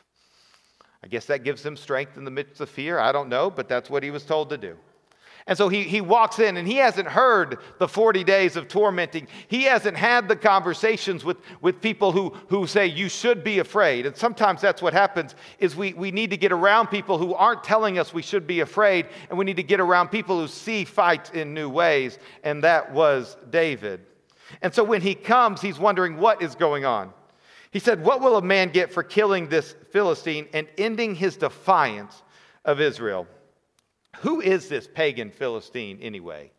I 1.03 1.07
guess 1.07 1.25
that 1.25 1.43
gives 1.43 1.65
him 1.65 1.75
strength 1.75 2.15
in 2.15 2.25
the 2.25 2.31
midst 2.31 2.61
of 2.61 2.69
fear. 2.69 2.99
I 2.99 3.11
don't 3.11 3.27
know, 3.27 3.49
but 3.49 3.67
that's 3.67 3.89
what 3.89 4.03
he 4.03 4.11
was 4.11 4.23
told 4.23 4.49
to 4.49 4.57
do. 4.57 4.77
And 5.47 5.57
so 5.57 5.69
he, 5.69 5.83
he 5.83 6.01
walks 6.01 6.39
in 6.39 6.57
and 6.57 6.67
he 6.67 6.75
hasn't 6.77 7.07
heard 7.07 7.59
the 7.79 7.87
40 7.87 8.23
days 8.23 8.55
of 8.55 8.67
tormenting. 8.67 9.27
He 9.47 9.63
hasn't 9.63 9.97
had 9.97 10.27
the 10.27 10.35
conversations 10.35 11.25
with, 11.25 11.37
with 11.61 11.81
people 11.81 12.11
who, 12.11 12.29
who 12.47 12.67
say 12.67 12.87
you 12.87 13.09
should 13.09 13.43
be 13.43 13.59
afraid. 13.59 14.05
And 14.05 14.15
sometimes 14.15 14.61
that's 14.61 14.81
what 14.81 14.93
happens 14.93 15.35
is 15.59 15.75
we, 15.75 15.93
we 15.93 16.11
need 16.11 16.29
to 16.29 16.37
get 16.37 16.51
around 16.51 16.87
people 16.87 17.17
who 17.17 17.33
aren't 17.33 17.63
telling 17.63 17.97
us 17.97 18.13
we 18.13 18.21
should 18.21 18.45
be 18.45 18.59
afraid. 18.59 19.07
And 19.29 19.37
we 19.37 19.45
need 19.45 19.57
to 19.57 19.63
get 19.63 19.79
around 19.79 20.09
people 20.09 20.39
who 20.39 20.47
see 20.47 20.85
fights 20.85 21.31
in 21.31 21.53
new 21.53 21.69
ways. 21.69 22.19
And 22.43 22.63
that 22.63 22.91
was 22.91 23.37
David. 23.49 24.01
And 24.61 24.73
so 24.73 24.83
when 24.83 25.01
he 25.01 25.15
comes, 25.15 25.61
he's 25.61 25.79
wondering 25.79 26.17
what 26.17 26.41
is 26.41 26.55
going 26.55 26.85
on. 26.85 27.13
He 27.71 27.79
said, 27.79 28.03
What 28.03 28.21
will 28.21 28.35
a 28.35 28.41
man 28.41 28.69
get 28.69 28.93
for 28.93 29.01
killing 29.01 29.47
this 29.47 29.75
Philistine 29.91 30.47
and 30.53 30.67
ending 30.77 31.15
his 31.15 31.37
defiance 31.37 32.21
of 32.65 32.81
Israel? 32.81 33.27
Who 34.19 34.41
is 34.41 34.69
this 34.69 34.87
pagan 34.87 35.31
Philistine 35.31 35.99
anyway, 36.01 36.51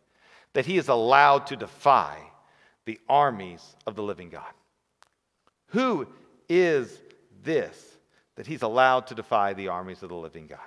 that 0.53 0.65
he 0.65 0.77
is 0.77 0.87
allowed 0.87 1.47
to 1.47 1.55
defy 1.55 2.17
the 2.85 2.99
armies 3.07 3.75
of 3.87 3.95
the 3.95 4.03
living 4.03 4.29
God? 4.29 4.51
Who 5.67 6.07
is 6.49 6.99
this 7.43 7.97
that 8.35 8.47
he's 8.47 8.63
allowed 8.63 9.07
to 9.07 9.15
defy 9.15 9.53
the 9.53 9.67
armies 9.69 10.03
of 10.03 10.09
the 10.09 10.15
living 10.15 10.47
God? 10.47 10.59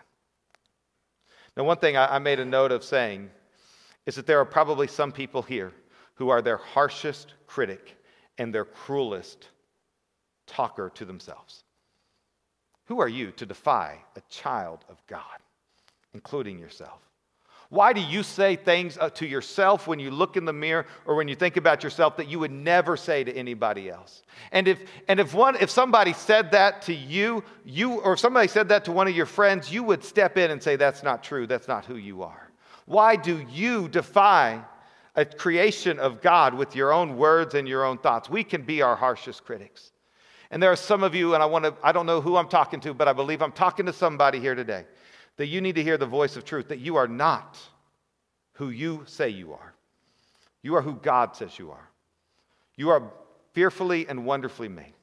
Now, 1.57 1.65
one 1.65 1.79
thing 1.79 1.97
I 1.97 2.19
made 2.19 2.39
a 2.39 2.45
note 2.45 2.71
of 2.71 2.85
saying 2.85 3.31
is 4.05 4.15
that 4.15 4.27
there 4.27 4.41
are 4.41 4.45
probably 4.45 4.87
some 4.87 5.11
people 5.11 5.43
here 5.43 5.73
who 6.15 6.29
are 6.29 6.43
their 6.43 6.59
harshest 6.59 7.35
critic 7.47 7.97
and 8.39 8.55
their 8.55 8.65
cruelest 8.65 9.49
talker 10.47 10.91
to 10.95 11.05
themselves. 11.05 11.65
Who 12.87 13.01
are 13.01 13.09
you 13.09 13.33
to 13.33 13.47
defy 13.47 13.99
a 14.15 14.21
child 14.29 14.85
of 14.89 15.05
God, 15.07 15.39
including 16.17 16.59
yourself? 16.59 16.99
Why 17.69 17.93
do 17.93 18.01
you 18.01 18.23
say 18.23 18.57
things 18.57 18.97
uh, 18.97 19.11
to 19.11 19.27
yourself 19.27 19.87
when 19.87 19.99
you 19.99 20.11
look 20.11 20.39
in 20.39 20.47
the 20.47 20.53
mirror 20.53 20.87
or 21.05 21.15
when 21.15 21.29
you 21.29 21.35
think 21.35 21.59
about 21.59 21.85
yourself 21.85 22.17
that 22.17 22.27
you 22.27 22.39
would 22.39 22.53
never 22.53 22.97
say 22.97 23.23
to 23.23 23.37
anybody 23.37 23.91
else? 23.91 24.23
And 24.51 24.67
if, 24.67 24.79
and 25.09 25.21
if, 25.21 25.35
one, 25.35 25.57
if 25.57 25.69
somebody 25.69 26.15
said 26.15 26.53
that 26.53 26.81
to 26.83 26.95
you, 26.95 27.45
you, 27.67 28.01
or 28.01 28.15
if 28.15 28.21
somebody 28.21 28.49
said 28.49 28.71
that 28.71 28.87
to 28.87 28.93
one 28.93 29.09
of 29.09 29.15
your 29.15 29.27
friends, 29.27 29.71
you 29.71 29.83
would 29.83 30.03
step 30.03 30.39
in 30.39 30.51
and 30.51 30.63
say, 30.63 30.77
That's 30.77 31.03
not 31.03 31.23
true. 31.23 31.47
That's 31.47 31.69
not 31.69 31.85
who 31.85 31.97
you 31.97 32.23
are. 32.23 32.51
Why 32.87 33.17
do 33.17 33.45
you 33.51 33.89
defy 33.89 34.63
a 35.15 35.27
creation 35.27 35.99
of 35.99 36.23
God 36.23 36.55
with 36.55 36.75
your 36.75 36.93
own 36.93 37.19
words 37.19 37.55
and 37.55 37.69
your 37.69 37.85
own 37.85 37.99
thoughts? 37.99 38.31
We 38.31 38.43
can 38.43 38.63
be 38.63 38.81
our 38.81 38.97
harshest 38.97 39.45
critics. 39.45 39.91
And 40.51 40.63
there 40.63 40.71
are 40.71 40.77
some 40.77 41.03
of 41.03 41.15
you, 41.15 41.35
and 41.35 41.43
I 41.43 41.47
want 41.47 41.65
to, 41.65 41.75
I 41.83 41.93
don't 41.93 42.07
know 42.07 42.21
who 42.21 42.37
I'm 42.37 42.49
talking 42.49 42.81
to, 42.81 42.95
but 42.95 43.09
I 43.09 43.13
believe 43.13 43.43
I'm 43.43 43.53
talking 43.53 43.87
to 43.87 43.93
somebody 43.93 44.39
here 44.39 44.55
today, 44.55 44.85
that 45.37 45.47
you 45.47 45.61
need 45.61 45.75
to 45.75 45.83
hear 45.83 45.99
the 45.99 46.07
voice 46.07 46.37
of 46.37 46.45
truth, 46.45 46.69
that 46.69 46.79
you 46.79 46.97
are 46.97 47.09
not 47.09 47.59
who 48.55 48.71
you 48.71 49.03
say 49.07 49.29
you 49.29 49.53
are. 49.53 49.75
You 50.63 50.75
are 50.77 50.83
who 50.83 50.95
God 50.95 51.37
says 51.37 51.59
you 51.59 51.71
are. 51.71 51.89
You 52.77 52.91
are 52.91 53.13
fearfully 53.53 54.09
and 54.09 54.25
wonderfully 54.25 54.69
made. 54.69 54.95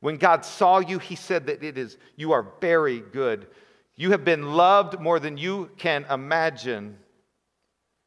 When 0.00 0.16
God 0.16 0.44
saw 0.44 0.78
you, 0.78 0.98
he 0.98 1.16
said 1.16 1.46
that 1.46 1.62
it 1.62 1.76
is, 1.76 1.96
you 2.16 2.32
are 2.32 2.46
very 2.60 3.00
good. 3.00 3.46
You 3.96 4.12
have 4.12 4.24
been 4.24 4.54
loved 4.54 5.00
more 5.00 5.18
than 5.18 5.36
you 5.36 5.70
can 5.76 6.06
imagine. 6.10 6.98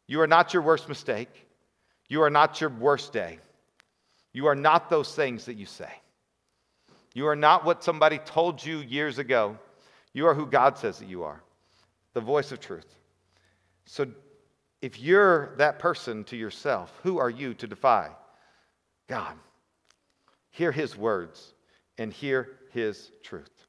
You 0.07 0.21
are 0.21 0.27
not 0.27 0.53
your 0.53 0.63
worst 0.63 0.87
mistake. 0.87 1.47
You 2.07 2.21
are 2.23 2.29
not 2.29 2.61
your 2.61 2.69
worst 2.69 3.13
day. 3.13 3.39
You 4.31 4.47
are 4.47 4.55
not 4.55 4.89
those 4.89 5.13
things 5.15 5.45
that 5.45 5.55
you 5.55 5.65
say. 5.65 5.91
You 7.13 7.27
are 7.27 7.35
not 7.35 7.63
what 7.65 7.83
somebody 7.83 8.17
told 8.19 8.63
you 8.63 8.79
years 8.79 9.19
ago. 9.19 9.57
You 10.13 10.27
are 10.27 10.33
who 10.33 10.47
God 10.47 10.77
says 10.77 10.99
that 10.99 11.07
you 11.07 11.23
are 11.23 11.41
the 12.13 12.21
voice 12.21 12.51
of 12.51 12.59
truth. 12.59 12.95
So 13.85 14.07
if 14.81 14.99
you're 14.99 15.55
that 15.57 15.79
person 15.79 16.23
to 16.25 16.35
yourself, 16.35 16.99
who 17.03 17.17
are 17.17 17.29
you 17.29 17.53
to 17.55 17.67
defy? 17.67 18.09
God. 19.07 19.35
Hear 20.51 20.71
his 20.71 20.97
words 20.97 21.53
and 21.97 22.11
hear 22.11 22.49
his 22.71 23.11
truth. 23.23 23.65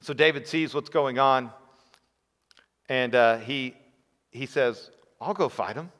So 0.00 0.14
David 0.14 0.46
sees 0.46 0.74
what's 0.74 0.88
going 0.88 1.18
on 1.18 1.50
and 2.88 3.14
uh, 3.14 3.38
he, 3.38 3.74
he 4.30 4.46
says, 4.46 4.90
I'll 5.20 5.34
go 5.34 5.48
fight 5.48 5.76
him. 5.76 5.90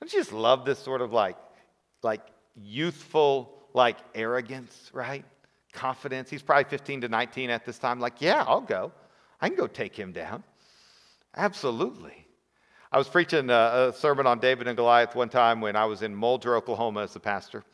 Don't 0.00 0.12
you 0.12 0.18
just 0.18 0.32
love 0.32 0.64
this 0.64 0.78
sort 0.78 1.00
of 1.00 1.12
like, 1.12 1.36
like 2.02 2.20
youthful 2.54 3.58
like 3.74 3.96
arrogance, 4.14 4.90
right? 4.92 5.24
Confidence. 5.72 6.28
He's 6.28 6.42
probably 6.42 6.64
15 6.64 7.02
to 7.02 7.08
19 7.08 7.50
at 7.50 7.64
this 7.64 7.78
time. 7.78 8.00
Like, 8.00 8.20
yeah, 8.20 8.44
I'll 8.46 8.60
go. 8.60 8.92
I 9.42 9.48
can 9.48 9.58
go 9.58 9.66
take 9.66 9.94
him 9.94 10.12
down. 10.12 10.42
Absolutely. 11.36 12.26
I 12.90 12.96
was 12.96 13.08
preaching 13.08 13.50
a, 13.50 13.88
a 13.88 13.92
sermon 13.92 14.26
on 14.26 14.38
David 14.38 14.68
and 14.68 14.76
Goliath 14.76 15.14
one 15.14 15.28
time 15.28 15.60
when 15.60 15.76
I 15.76 15.84
was 15.84 16.02
in 16.02 16.14
Muldrow, 16.14 16.56
Oklahoma 16.56 17.02
as 17.02 17.16
a 17.16 17.20
pastor. 17.20 17.64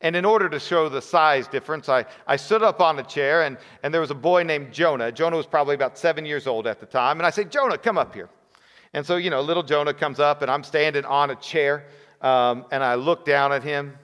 And 0.00 0.14
in 0.14 0.24
order 0.24 0.48
to 0.48 0.60
show 0.60 0.88
the 0.88 1.02
size 1.02 1.48
difference, 1.48 1.88
I, 1.88 2.04
I 2.26 2.36
stood 2.36 2.62
up 2.62 2.80
on 2.80 2.98
a 2.98 3.02
chair, 3.02 3.42
and, 3.42 3.56
and 3.82 3.92
there 3.92 4.00
was 4.00 4.10
a 4.10 4.14
boy 4.14 4.42
named 4.42 4.72
Jonah. 4.72 5.10
Jonah 5.10 5.36
was 5.36 5.46
probably 5.46 5.74
about 5.74 5.98
seven 5.98 6.24
years 6.24 6.46
old 6.46 6.66
at 6.66 6.80
the 6.80 6.86
time. 6.86 7.18
And 7.18 7.26
I 7.26 7.30
said, 7.30 7.50
Jonah, 7.50 7.78
come 7.78 7.98
up 7.98 8.14
here. 8.14 8.28
And 8.92 9.04
so, 9.04 9.16
you 9.16 9.30
know, 9.30 9.40
little 9.40 9.62
Jonah 9.62 9.94
comes 9.94 10.20
up, 10.20 10.42
and 10.42 10.50
I'm 10.50 10.62
standing 10.62 11.04
on 11.06 11.30
a 11.30 11.36
chair, 11.36 11.86
um, 12.20 12.66
and 12.70 12.84
I 12.84 12.94
look 12.94 13.24
down 13.24 13.52
at 13.52 13.62
him, 13.62 13.96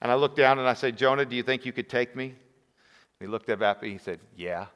and 0.00 0.10
I 0.10 0.16
looked 0.16 0.36
down 0.36 0.58
and 0.58 0.68
I 0.68 0.74
said, 0.74 0.98
Jonah, 0.98 1.24
do 1.24 1.36
you 1.36 1.42
think 1.42 1.64
you 1.64 1.72
could 1.72 1.88
take 1.88 2.14
me? 2.14 2.34
He 3.20 3.26
looked 3.26 3.48
up 3.48 3.62
at 3.62 3.82
me. 3.82 3.92
He 3.92 3.98
said, 3.98 4.20
Yeah. 4.36 4.66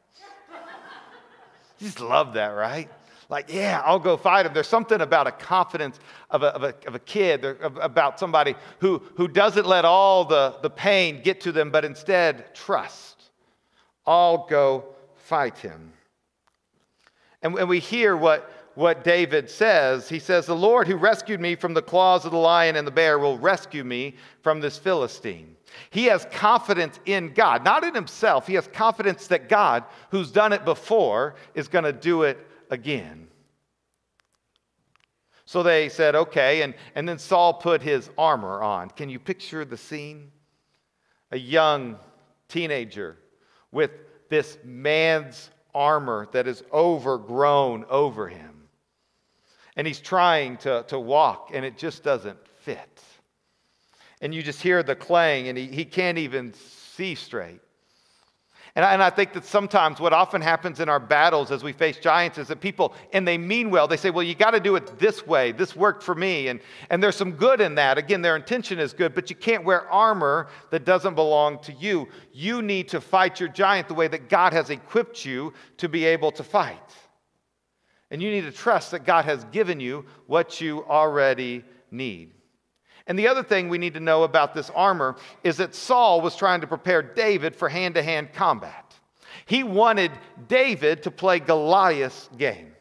You 1.80 1.86
just 1.86 2.00
love 2.00 2.34
that, 2.34 2.48
right? 2.48 2.88
Like, 3.30 3.52
yeah, 3.52 3.80
I'll 3.84 4.00
go 4.00 4.16
fight 4.16 4.44
him. 4.44 4.52
There's 4.52 4.66
something 4.66 5.00
about 5.00 5.28
a 5.28 5.32
confidence 5.32 6.00
of 6.30 6.42
a, 6.42 6.48
of 6.48 6.64
a, 6.64 6.74
of 6.86 6.94
a 6.96 6.98
kid, 6.98 7.44
about 7.44 8.18
somebody 8.18 8.56
who, 8.80 9.00
who 9.14 9.28
doesn't 9.28 9.66
let 9.66 9.84
all 9.84 10.24
the, 10.24 10.56
the 10.62 10.70
pain 10.70 11.22
get 11.22 11.40
to 11.42 11.52
them, 11.52 11.70
but 11.70 11.84
instead 11.84 12.52
trust. 12.54 13.30
I'll 14.04 14.46
go 14.48 14.84
fight 15.14 15.58
him. 15.58 15.92
And, 17.42 17.56
and 17.56 17.68
we 17.68 17.78
hear 17.78 18.16
what, 18.16 18.50
what 18.74 19.04
David 19.04 19.48
says. 19.48 20.08
He 20.08 20.18
says, 20.18 20.46
The 20.46 20.56
Lord 20.56 20.88
who 20.88 20.96
rescued 20.96 21.40
me 21.40 21.54
from 21.54 21.72
the 21.72 21.82
claws 21.82 22.24
of 22.24 22.32
the 22.32 22.38
lion 22.38 22.74
and 22.74 22.84
the 22.84 22.90
bear 22.90 23.18
will 23.18 23.38
rescue 23.38 23.84
me 23.84 24.16
from 24.42 24.60
this 24.60 24.76
Philistine. 24.76 25.56
He 25.90 26.06
has 26.06 26.26
confidence 26.32 26.98
in 27.06 27.32
God, 27.32 27.64
not 27.64 27.84
in 27.84 27.94
himself. 27.94 28.46
He 28.46 28.54
has 28.54 28.66
confidence 28.68 29.28
that 29.28 29.48
God, 29.48 29.84
who's 30.10 30.30
done 30.30 30.52
it 30.52 30.64
before, 30.64 31.34
is 31.54 31.68
going 31.68 31.84
to 31.84 31.92
do 31.92 32.22
it 32.22 32.38
again. 32.70 33.28
So 35.44 35.62
they 35.62 35.88
said, 35.88 36.14
okay. 36.14 36.62
And, 36.62 36.74
and 36.94 37.08
then 37.08 37.18
Saul 37.18 37.54
put 37.54 37.82
his 37.82 38.10
armor 38.16 38.62
on. 38.62 38.90
Can 38.90 39.08
you 39.08 39.18
picture 39.18 39.64
the 39.64 39.76
scene? 39.76 40.30
A 41.32 41.38
young 41.38 41.96
teenager 42.48 43.16
with 43.72 43.90
this 44.28 44.58
man's 44.64 45.50
armor 45.74 46.28
that 46.32 46.46
is 46.46 46.62
overgrown 46.72 47.84
over 47.88 48.28
him 48.28 48.50
and 49.76 49.86
he's 49.86 50.00
trying 50.00 50.56
to, 50.58 50.84
to 50.88 50.98
walk, 50.98 51.50
and 51.54 51.64
it 51.64 51.78
just 51.78 52.02
doesn't 52.02 52.38
fit. 52.58 53.02
And 54.20 54.34
you 54.34 54.42
just 54.42 54.60
hear 54.60 54.82
the 54.82 54.94
clang, 54.94 55.48
and 55.48 55.56
he, 55.56 55.66
he 55.66 55.84
can't 55.84 56.18
even 56.18 56.52
see 56.52 57.14
straight. 57.14 57.60
And 58.76 58.84
I, 58.84 58.92
and 58.92 59.02
I, 59.02 59.10
think 59.10 59.32
that 59.32 59.44
sometimes 59.44 59.98
what 59.98 60.12
often 60.12 60.40
happens 60.40 60.78
in 60.78 60.88
our 60.88 61.00
battles 61.00 61.50
as 61.50 61.64
we 61.64 61.72
face 61.72 61.98
giants 61.98 62.38
is 62.38 62.48
that 62.48 62.60
people, 62.60 62.94
and 63.12 63.26
they 63.26 63.36
mean 63.36 63.68
well, 63.68 63.88
they 63.88 63.96
say, 63.96 64.10
well, 64.10 64.22
you 64.22 64.34
got 64.34 64.52
to 64.52 64.60
do 64.60 64.76
it 64.76 64.98
this 64.98 65.26
way. 65.26 65.50
This 65.50 65.74
worked 65.74 66.04
for 66.04 66.14
me. 66.14 66.48
And, 66.48 66.60
and 66.88 67.02
there's 67.02 67.16
some 67.16 67.32
good 67.32 67.60
in 67.60 67.74
that. 67.76 67.98
Again, 67.98 68.22
their 68.22 68.36
intention 68.36 68.78
is 68.78 68.92
good, 68.92 69.12
but 69.12 69.28
you 69.28 69.34
can't 69.34 69.64
wear 69.64 69.90
armor 69.90 70.48
that 70.70 70.84
doesn't 70.84 71.14
belong 71.14 71.58
to 71.62 71.72
you. 71.72 72.06
You 72.32 72.62
need 72.62 72.88
to 72.88 73.00
fight 73.00 73.40
your 73.40 73.48
giant 73.48 73.88
the 73.88 73.94
way 73.94 74.06
that 74.06 74.28
God 74.28 74.52
has 74.52 74.70
equipped 74.70 75.24
you 75.24 75.52
to 75.78 75.88
be 75.88 76.04
able 76.04 76.30
to 76.32 76.44
fight. 76.44 76.94
And 78.12 78.22
you 78.22 78.30
need 78.30 78.42
to 78.42 78.52
trust 78.52 78.92
that 78.92 79.04
God 79.04 79.24
has 79.24 79.44
given 79.44 79.80
you 79.80 80.04
what 80.26 80.60
you 80.60 80.84
already 80.84 81.64
need. 81.90 82.34
And 83.10 83.18
the 83.18 83.26
other 83.26 83.42
thing 83.42 83.68
we 83.68 83.78
need 83.78 83.94
to 83.94 84.00
know 84.00 84.22
about 84.22 84.54
this 84.54 84.70
armor 84.70 85.16
is 85.42 85.56
that 85.56 85.74
Saul 85.74 86.20
was 86.20 86.36
trying 86.36 86.60
to 86.60 86.68
prepare 86.68 87.02
David 87.02 87.56
for 87.56 87.68
hand 87.68 87.96
to 87.96 88.04
hand 88.04 88.32
combat. 88.32 88.94
He 89.46 89.64
wanted 89.64 90.12
David 90.46 91.02
to 91.02 91.10
play 91.10 91.40
Goliath's 91.40 92.28
game, 92.38 92.72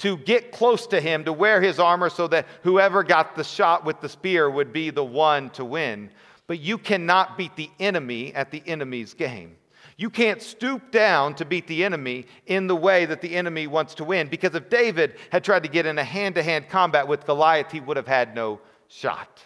to 0.00 0.18
get 0.18 0.52
close 0.52 0.86
to 0.88 1.00
him, 1.00 1.24
to 1.24 1.32
wear 1.32 1.62
his 1.62 1.78
armor 1.78 2.10
so 2.10 2.28
that 2.28 2.46
whoever 2.64 3.02
got 3.02 3.34
the 3.34 3.44
shot 3.44 3.86
with 3.86 3.98
the 4.02 4.10
spear 4.10 4.50
would 4.50 4.74
be 4.74 4.90
the 4.90 5.02
one 5.02 5.48
to 5.50 5.64
win. 5.64 6.10
But 6.48 6.60
you 6.60 6.76
cannot 6.76 7.38
beat 7.38 7.56
the 7.56 7.70
enemy 7.80 8.34
at 8.34 8.50
the 8.50 8.62
enemy's 8.66 9.14
game. 9.14 9.56
You 9.96 10.10
can't 10.10 10.42
stoop 10.42 10.90
down 10.90 11.34
to 11.36 11.46
beat 11.46 11.66
the 11.66 11.82
enemy 11.82 12.26
in 12.44 12.66
the 12.66 12.76
way 12.76 13.06
that 13.06 13.22
the 13.22 13.34
enemy 13.34 13.68
wants 13.68 13.94
to 13.94 14.04
win. 14.04 14.28
Because 14.28 14.54
if 14.54 14.68
David 14.68 15.14
had 15.32 15.44
tried 15.44 15.62
to 15.62 15.70
get 15.70 15.86
in 15.86 15.98
a 15.98 16.04
hand 16.04 16.34
to 16.34 16.42
hand 16.42 16.68
combat 16.68 17.08
with 17.08 17.24
Goliath, 17.24 17.72
he 17.72 17.80
would 17.80 17.96
have 17.96 18.06
had 18.06 18.34
no 18.34 18.60
shot. 18.88 19.42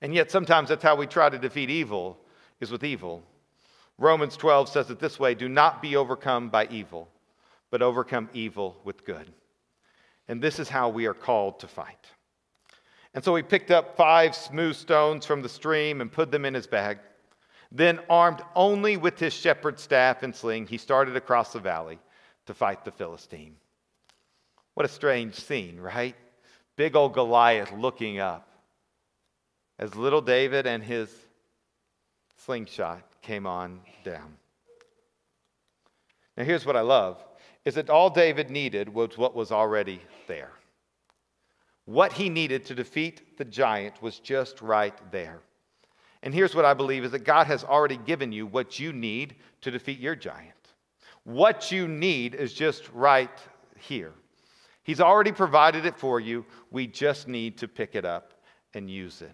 And 0.00 0.14
yet, 0.14 0.30
sometimes 0.30 0.68
that's 0.68 0.82
how 0.82 0.96
we 0.96 1.06
try 1.06 1.28
to 1.28 1.38
defeat 1.38 1.70
evil, 1.70 2.18
is 2.60 2.70
with 2.70 2.84
evil. 2.84 3.22
Romans 3.98 4.36
12 4.36 4.68
says 4.68 4.90
it 4.90 4.98
this 4.98 5.18
way 5.18 5.34
do 5.34 5.48
not 5.48 5.80
be 5.80 5.96
overcome 5.96 6.48
by 6.48 6.66
evil, 6.70 7.08
but 7.70 7.82
overcome 7.82 8.28
evil 8.34 8.76
with 8.84 9.04
good. 9.04 9.32
And 10.28 10.42
this 10.42 10.58
is 10.58 10.68
how 10.68 10.88
we 10.88 11.06
are 11.06 11.14
called 11.14 11.60
to 11.60 11.68
fight. 11.68 12.06
And 13.14 13.24
so 13.24 13.34
he 13.34 13.42
picked 13.42 13.70
up 13.70 13.96
five 13.96 14.34
smooth 14.34 14.76
stones 14.76 15.24
from 15.24 15.40
the 15.40 15.48
stream 15.48 16.00
and 16.00 16.12
put 16.12 16.30
them 16.30 16.44
in 16.44 16.52
his 16.52 16.66
bag. 16.66 16.98
Then, 17.72 18.00
armed 18.10 18.42
only 18.54 18.96
with 18.96 19.18
his 19.18 19.32
shepherd's 19.32 19.82
staff 19.82 20.22
and 20.22 20.34
sling, 20.34 20.66
he 20.66 20.78
started 20.78 21.16
across 21.16 21.52
the 21.52 21.58
valley 21.58 21.98
to 22.46 22.54
fight 22.54 22.84
the 22.84 22.92
Philistine. 22.92 23.56
What 24.74 24.86
a 24.86 24.90
strange 24.90 25.34
scene, 25.34 25.80
right? 25.80 26.14
Big 26.76 26.94
old 26.94 27.14
Goliath 27.14 27.72
looking 27.72 28.18
up 28.18 28.48
as 29.78 29.94
little 29.94 30.20
David 30.20 30.66
and 30.66 30.82
his 30.82 31.10
slingshot 32.36 33.02
came 33.22 33.46
on 33.46 33.80
down. 34.04 34.36
Now, 36.36 36.44
here's 36.44 36.66
what 36.66 36.76
I 36.76 36.82
love 36.82 37.22
is 37.64 37.74
that 37.74 37.90
all 37.90 38.10
David 38.10 38.50
needed 38.50 38.88
was 38.88 39.18
what 39.18 39.34
was 39.34 39.50
already 39.50 40.00
there. 40.28 40.52
What 41.86 42.12
he 42.12 42.28
needed 42.28 42.64
to 42.66 42.74
defeat 42.74 43.38
the 43.38 43.44
giant 43.44 44.00
was 44.02 44.18
just 44.18 44.60
right 44.60 44.94
there. 45.10 45.40
And 46.22 46.34
here's 46.34 46.54
what 46.54 46.64
I 46.64 46.74
believe 46.74 47.04
is 47.04 47.12
that 47.12 47.24
God 47.24 47.46
has 47.46 47.64
already 47.64 47.96
given 47.96 48.32
you 48.32 48.46
what 48.46 48.78
you 48.78 48.92
need 48.92 49.36
to 49.62 49.70
defeat 49.70 49.98
your 49.98 50.16
giant. 50.16 50.52
What 51.24 51.72
you 51.72 51.88
need 51.88 52.34
is 52.34 52.52
just 52.52 52.88
right 52.92 53.30
here. 53.78 54.12
He's 54.86 55.00
already 55.00 55.32
provided 55.32 55.84
it 55.84 55.98
for 55.98 56.20
you. 56.20 56.46
We 56.70 56.86
just 56.86 57.26
need 57.26 57.58
to 57.58 57.66
pick 57.66 57.96
it 57.96 58.04
up 58.04 58.34
and 58.72 58.88
use 58.88 59.20
it. 59.20 59.32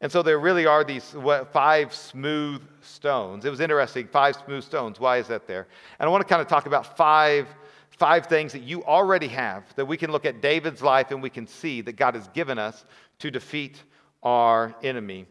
And 0.00 0.12
so 0.12 0.22
there 0.22 0.38
really 0.38 0.66
are 0.66 0.84
these 0.84 1.16
five 1.52 1.92
smooth 1.92 2.62
stones. 2.80 3.44
It 3.44 3.50
was 3.50 3.58
interesting, 3.58 4.06
five 4.06 4.36
smooth 4.36 4.62
stones. 4.62 5.00
Why 5.00 5.16
is 5.18 5.26
that 5.26 5.48
there? 5.48 5.66
And 5.98 6.06
I 6.06 6.10
want 6.12 6.22
to 6.22 6.28
kind 6.28 6.40
of 6.40 6.46
talk 6.46 6.66
about 6.66 6.96
five, 6.96 7.48
five 7.90 8.26
things 8.26 8.52
that 8.52 8.62
you 8.62 8.84
already 8.84 9.26
have 9.26 9.64
that 9.74 9.84
we 9.84 9.96
can 9.96 10.12
look 10.12 10.24
at 10.24 10.40
David's 10.40 10.80
life 10.80 11.10
and 11.10 11.20
we 11.20 11.30
can 11.30 11.48
see 11.48 11.80
that 11.80 11.96
God 11.96 12.14
has 12.14 12.28
given 12.28 12.56
us 12.56 12.84
to 13.18 13.32
defeat 13.32 13.82
our 14.22 14.76
enemy. 14.84 15.26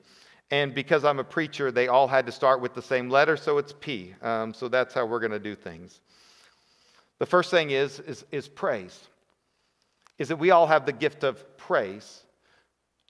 And 0.51 0.75
because 0.75 1.05
I'm 1.05 1.19
a 1.19 1.23
preacher, 1.23 1.71
they 1.71 1.87
all 1.87 2.09
had 2.09 2.25
to 2.25 2.33
start 2.33 2.59
with 2.59 2.73
the 2.73 2.81
same 2.81 3.09
letter, 3.09 3.37
so 3.37 3.59
it's 3.59 3.73
P. 3.79 4.13
Um, 4.21 4.53
so 4.53 4.67
that's 4.67 4.93
how 4.93 5.05
we're 5.05 5.21
going 5.21 5.31
to 5.31 5.39
do 5.39 5.55
things. 5.55 6.01
The 7.19 7.25
first 7.25 7.49
thing 7.49 7.69
is, 7.69 8.01
is, 8.01 8.25
is 8.29 8.49
praise 8.49 9.07
is 10.17 10.27
that 10.29 10.37
we 10.37 10.51
all 10.51 10.67
have 10.67 10.85
the 10.85 10.91
gift 10.91 11.23
of 11.23 11.57
praise 11.57 12.23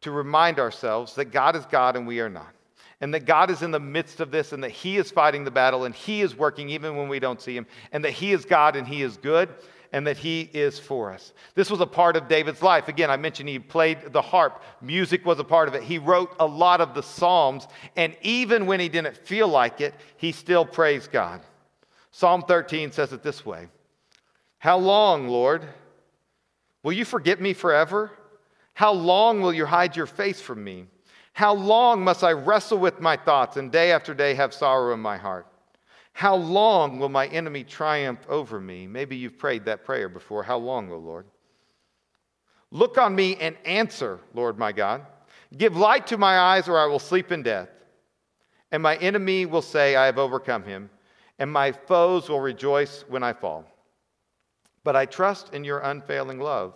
to 0.02 0.12
remind 0.12 0.60
ourselves 0.60 1.16
that 1.16 1.26
God 1.26 1.56
is 1.56 1.66
God 1.66 1.96
and 1.96 2.08
we 2.08 2.20
are 2.20 2.30
not. 2.30 2.54
And 3.02 3.14
that 3.14 3.26
God 3.26 3.50
is 3.52 3.62
in 3.62 3.72
the 3.72 3.80
midst 3.80 4.22
of 4.22 4.32
this 4.32 4.54
and 4.54 4.64
that 4.64 4.72
He 4.72 4.98
is 4.98 5.12
fighting 5.12 5.44
the 5.44 5.52
battle 5.52 5.84
and 5.84 5.94
He 5.94 6.22
is 6.22 6.36
working 6.36 6.70
even 6.70 6.96
when 6.96 7.10
we 7.10 7.20
don't 7.20 7.42
see 7.42 7.56
Him. 7.56 7.66
And 7.92 8.06
that 8.06 8.12
He 8.12 8.32
is 8.32 8.46
God 8.46 8.76
and 8.76 8.88
He 8.88 9.02
is 9.02 9.18
good 9.18 9.50
and 9.92 10.08
that 10.08 10.18
He 10.18 10.50
is 10.54 10.80
for 10.80 11.12
us. 11.12 11.34
This 11.54 11.70
was 11.70 11.82
a 11.82 11.86
part 11.86 12.16
of 12.16 12.30
David's 12.30 12.62
life. 12.62 12.88
Again, 12.88 13.12
I 13.12 13.18
mentioned 13.18 13.50
he 13.50 13.60
played 13.60 14.14
the 14.14 14.22
harp, 14.22 14.64
music 14.82 15.26
was 15.26 15.40
a 15.40 15.44
part 15.44 15.68
of 15.68 15.76
it. 15.76 15.84
He 15.84 15.98
wrote 15.98 16.34
a 16.40 16.46
lot 16.46 16.80
of 16.80 16.94
the 16.94 17.04
Psalms. 17.04 17.68
And 17.96 18.16
even 18.22 18.66
when 18.66 18.80
he 18.80 18.90
didn't 18.90 19.18
feel 19.18 19.48
like 19.50 19.82
it, 19.82 19.94
he 20.16 20.32
still 20.32 20.66
praised 20.66 21.12
God. 21.12 21.42
Psalm 22.12 22.44
13 22.48 22.92
says 22.92 23.12
it 23.12 23.24
this 23.24 23.46
way 23.46 23.68
How 24.60 24.78
long, 24.78 25.28
Lord? 25.28 25.68
Will 26.84 26.92
you 26.94 27.06
forget 27.06 27.42
me 27.42 27.54
forever? 27.54 28.12
How 28.74 28.92
long 28.92 29.42
will 29.42 29.54
you 29.54 29.66
hide 29.66 29.96
your 29.96 30.06
face 30.06 30.42
from 30.42 30.64
me? 30.64 30.88
How 31.32 31.54
long 31.54 32.04
must 32.04 32.24
I 32.24 32.34
wrestle 32.34 32.78
with 32.78 33.00
my 33.00 33.16
thoughts 33.16 33.58
and 33.58 33.72
day 33.72 33.92
after 33.92 34.14
day 34.14 34.34
have 34.36 34.54
sorrow 34.54 34.94
in 34.94 35.00
my 35.00 35.18
heart? 35.18 35.48
How 36.12 36.36
long 36.36 37.00
will 37.00 37.10
my 37.10 37.26
enemy 37.28 37.64
triumph 37.64 38.20
over 38.30 38.60
me? 38.60 38.86
Maybe 38.86 39.16
you've 39.16 39.40
prayed 39.40 39.66
that 39.66 39.84
prayer 39.84 40.10
before. 40.10 40.44
How 40.44 40.58
long, 40.58 40.92
O 40.92 40.98
Lord? 40.98 41.26
Look 42.70 42.98
on 42.98 43.16
me 43.16 43.36
and 43.38 43.56
answer, 43.66 44.20
Lord 44.34 44.60
my 44.60 44.72
God. 44.72 45.06
Give 45.58 45.76
light 45.76 46.08
to 46.08 46.18
my 46.18 46.38
eyes, 46.38 46.68
or 46.68 46.78
I 46.78 46.86
will 46.86 47.00
sleep 47.00 47.32
in 47.32 47.42
death. 47.44 47.70
And 48.72 48.84
my 48.84 48.96
enemy 48.98 49.46
will 49.46 49.62
say, 49.62 49.96
I 49.96 50.06
have 50.06 50.18
overcome 50.18 50.64
him, 50.64 50.90
and 51.40 51.52
my 51.52 51.72
foes 51.72 52.30
will 52.30 52.40
rejoice 52.40 53.06
when 53.08 53.24
I 53.24 53.34
fall 53.34 53.66
but 54.84 54.96
I 54.96 55.06
trust 55.06 55.54
in 55.54 55.64
your 55.64 55.80
unfailing 55.80 56.40
love. 56.40 56.74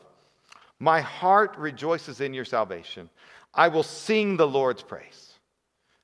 My 0.79 1.01
heart 1.01 1.55
rejoices 1.57 2.21
in 2.21 2.33
your 2.33 2.45
salvation. 2.45 3.09
I 3.53 3.67
will 3.67 3.83
sing 3.83 4.37
the 4.37 4.47
Lord's 4.47 4.83
praise, 4.83 5.33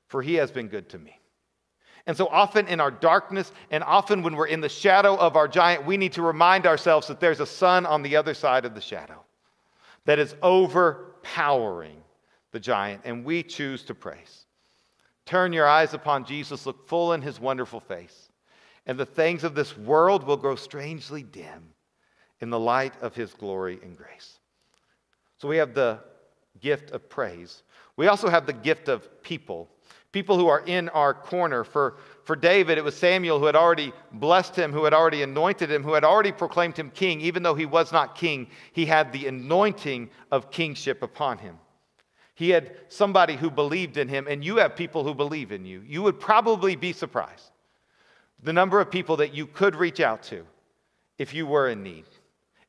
for 0.08 0.20
he 0.22 0.34
has 0.34 0.50
been 0.50 0.68
good 0.68 0.88
to 0.90 0.98
me. 0.98 1.18
And 2.06 2.16
so 2.16 2.26
often 2.26 2.68
in 2.68 2.80
our 2.80 2.90
darkness, 2.90 3.50
and 3.70 3.82
often 3.82 4.22
when 4.22 4.36
we're 4.36 4.48
in 4.48 4.60
the 4.60 4.68
shadow 4.68 5.16
of 5.16 5.36
our 5.36 5.48
giant, 5.48 5.86
we 5.86 5.96
need 5.96 6.12
to 6.14 6.22
remind 6.22 6.66
ourselves 6.66 7.06
that 7.06 7.20
there's 7.20 7.40
a 7.40 7.46
sun 7.46 7.86
on 7.86 8.02
the 8.02 8.16
other 8.16 8.34
side 8.34 8.64
of 8.66 8.74
the 8.74 8.80
shadow 8.80 9.24
that 10.04 10.18
is 10.18 10.34
overpowering 10.42 12.02
the 12.50 12.60
giant, 12.60 13.00
and 13.04 13.24
we 13.24 13.42
choose 13.42 13.84
to 13.84 13.94
praise. 13.94 14.44
Turn 15.24 15.54
your 15.54 15.66
eyes 15.66 15.94
upon 15.94 16.26
Jesus, 16.26 16.66
look 16.66 16.86
full 16.86 17.14
in 17.14 17.22
his 17.22 17.40
wonderful 17.40 17.80
face, 17.80 18.28
and 18.84 18.98
the 18.98 19.06
things 19.06 19.42
of 19.42 19.54
this 19.54 19.76
world 19.78 20.24
will 20.24 20.36
grow 20.36 20.56
strangely 20.56 21.22
dim 21.22 21.73
in 22.40 22.50
the 22.50 22.58
light 22.58 22.94
of 23.00 23.14
his 23.14 23.32
glory 23.34 23.78
and 23.82 23.96
grace. 23.96 24.38
So 25.38 25.48
we 25.48 25.56
have 25.56 25.74
the 25.74 26.00
gift 26.60 26.90
of 26.90 27.08
praise. 27.08 27.62
We 27.96 28.06
also 28.08 28.28
have 28.28 28.46
the 28.46 28.52
gift 28.52 28.88
of 28.88 29.22
people, 29.22 29.68
people 30.12 30.36
who 30.36 30.48
are 30.48 30.62
in 30.66 30.88
our 30.90 31.14
corner. 31.14 31.64
For, 31.64 31.96
for 32.24 32.36
David, 32.36 32.78
it 32.78 32.84
was 32.84 32.96
Samuel 32.96 33.38
who 33.38 33.46
had 33.46 33.56
already 33.56 33.92
blessed 34.12 34.56
him, 34.56 34.72
who 34.72 34.84
had 34.84 34.94
already 34.94 35.22
anointed 35.22 35.70
him, 35.70 35.82
who 35.82 35.94
had 35.94 36.04
already 36.04 36.32
proclaimed 36.32 36.76
him 36.76 36.90
king. 36.90 37.20
Even 37.20 37.42
though 37.42 37.54
he 37.54 37.66
was 37.66 37.92
not 37.92 38.14
king, 38.14 38.48
he 38.72 38.86
had 38.86 39.12
the 39.12 39.26
anointing 39.26 40.10
of 40.30 40.50
kingship 40.50 41.02
upon 41.02 41.38
him. 41.38 41.58
He 42.34 42.50
had 42.50 42.76
somebody 42.88 43.36
who 43.36 43.50
believed 43.50 43.96
in 43.96 44.08
him, 44.08 44.26
and 44.28 44.44
you 44.44 44.56
have 44.56 44.74
people 44.74 45.04
who 45.04 45.14
believe 45.14 45.52
in 45.52 45.64
you. 45.64 45.82
You 45.86 46.02
would 46.02 46.18
probably 46.18 46.74
be 46.74 46.92
surprised 46.92 47.50
the 48.42 48.52
number 48.52 48.80
of 48.80 48.90
people 48.90 49.16
that 49.16 49.34
you 49.34 49.46
could 49.46 49.74
reach 49.74 50.00
out 50.00 50.22
to 50.24 50.44
if 51.18 51.32
you 51.32 51.46
were 51.46 51.68
in 51.68 51.82
need. 51.82 52.04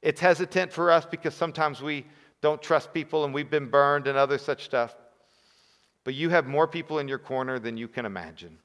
It's 0.06 0.22
hesitant 0.22 0.72
for 0.72 0.92
us 0.92 1.04
because 1.04 1.34
sometimes 1.34 1.82
we 1.82 2.06
don't 2.40 2.62
trust 2.62 2.94
people 2.94 3.26
and 3.26 3.34
we've 3.34 3.50
been 3.50 3.72
burned 3.72 4.06
and 4.06 4.16
other 4.16 4.38
such 4.38 4.64
stuff. 4.64 4.96
But 6.04 6.14
you 6.14 6.30
have 6.30 6.46
more 6.46 6.68
people 6.68 7.00
in 7.00 7.08
your 7.08 7.18
corner 7.18 7.58
than 7.58 7.76
you 7.76 7.88
can 7.88 8.06
imagine. 8.06 8.60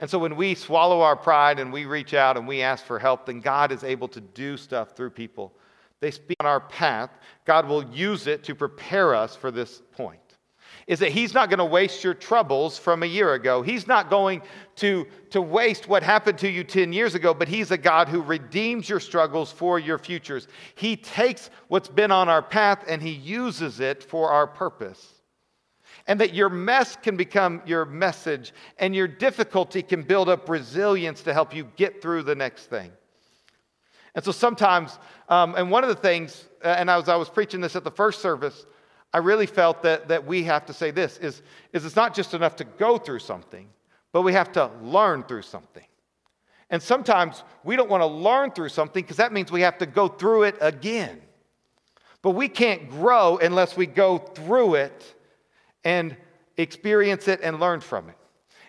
And 0.00 0.10
so 0.10 0.18
when 0.18 0.36
we 0.36 0.54
swallow 0.54 1.00
our 1.00 1.16
pride 1.16 1.58
and 1.60 1.72
we 1.72 1.86
reach 1.86 2.12
out 2.12 2.36
and 2.36 2.46
we 2.46 2.60
ask 2.60 2.84
for 2.84 2.98
help, 2.98 3.24
then 3.24 3.40
God 3.40 3.72
is 3.72 3.84
able 3.84 4.08
to 4.08 4.20
do 4.20 4.58
stuff 4.58 4.94
through 4.94 5.10
people. 5.10 5.54
They 6.00 6.10
speak 6.10 6.36
on 6.40 6.46
our 6.46 6.60
path. 6.60 7.08
God 7.46 7.66
will 7.66 7.84
use 7.84 8.26
it 8.26 8.44
to 8.44 8.54
prepare 8.54 9.14
us 9.14 9.34
for 9.34 9.50
this 9.50 9.80
point 9.92 10.20
is 10.90 10.98
that 10.98 11.12
He's 11.12 11.32
not 11.32 11.48
going 11.50 11.60
to 11.60 11.64
waste 11.64 12.02
your 12.02 12.14
troubles 12.14 12.76
from 12.76 13.04
a 13.04 13.06
year 13.06 13.34
ago. 13.34 13.62
He's 13.62 13.86
not 13.86 14.10
going 14.10 14.42
to, 14.76 15.06
to 15.30 15.40
waste 15.40 15.86
what 15.86 16.02
happened 16.02 16.38
to 16.38 16.50
you 16.50 16.64
10 16.64 16.92
years 16.92 17.14
ago, 17.14 17.32
but 17.32 17.46
He's 17.46 17.70
a 17.70 17.78
God 17.78 18.08
who 18.08 18.20
redeems 18.20 18.88
your 18.88 18.98
struggles 18.98 19.52
for 19.52 19.78
your 19.78 19.98
futures. 19.98 20.48
He 20.74 20.96
takes 20.96 21.48
what's 21.68 21.86
been 21.86 22.10
on 22.10 22.28
our 22.28 22.42
path 22.42 22.82
and 22.88 23.00
He 23.00 23.12
uses 23.12 23.78
it 23.78 24.02
for 24.02 24.32
our 24.32 24.48
purpose. 24.48 25.14
and 26.08 26.18
that 26.18 26.34
your 26.34 26.48
mess 26.48 26.96
can 26.96 27.16
become 27.16 27.62
your 27.66 27.84
message, 27.84 28.52
and 28.78 28.92
your 28.96 29.06
difficulty 29.06 29.82
can 29.82 30.02
build 30.02 30.28
up 30.28 30.48
resilience 30.48 31.22
to 31.22 31.32
help 31.32 31.54
you 31.54 31.68
get 31.76 32.02
through 32.02 32.24
the 32.24 32.34
next 32.34 32.66
thing. 32.66 32.90
And 34.16 34.24
so 34.24 34.32
sometimes, 34.32 34.98
um, 35.28 35.54
and 35.56 35.70
one 35.70 35.84
of 35.84 35.88
the 35.88 35.94
things, 35.94 36.46
uh, 36.64 36.68
and 36.68 36.90
I 36.90 36.96
was, 36.96 37.08
I 37.08 37.14
was 37.14 37.28
preaching 37.28 37.60
this 37.60 37.76
at 37.76 37.84
the 37.84 37.92
first 37.92 38.20
service, 38.20 38.66
I 39.12 39.18
really 39.18 39.46
felt 39.46 39.82
that, 39.82 40.08
that 40.08 40.26
we 40.26 40.44
have 40.44 40.66
to 40.66 40.72
say 40.72 40.90
this 40.90 41.18
is, 41.18 41.42
is 41.72 41.84
it's 41.84 41.96
not 41.96 42.14
just 42.14 42.34
enough 42.34 42.56
to 42.56 42.64
go 42.64 42.96
through 42.96 43.18
something, 43.18 43.68
but 44.12 44.22
we 44.22 44.32
have 44.32 44.52
to 44.52 44.70
learn 44.82 45.24
through 45.24 45.42
something. 45.42 45.84
And 46.70 46.80
sometimes 46.80 47.42
we 47.64 47.74
don't 47.74 47.90
want 47.90 48.02
to 48.02 48.06
learn 48.06 48.52
through 48.52 48.68
something 48.68 49.02
because 49.02 49.16
that 49.16 49.32
means 49.32 49.50
we 49.50 49.62
have 49.62 49.78
to 49.78 49.86
go 49.86 50.06
through 50.06 50.44
it 50.44 50.56
again. 50.60 51.20
But 52.22 52.32
we 52.32 52.48
can't 52.48 52.88
grow 52.88 53.38
unless 53.38 53.76
we 53.76 53.86
go 53.86 54.18
through 54.18 54.74
it 54.74 55.14
and 55.84 56.16
experience 56.56 57.26
it 57.26 57.40
and 57.42 57.58
learn 57.58 57.80
from 57.80 58.08
it. 58.08 58.16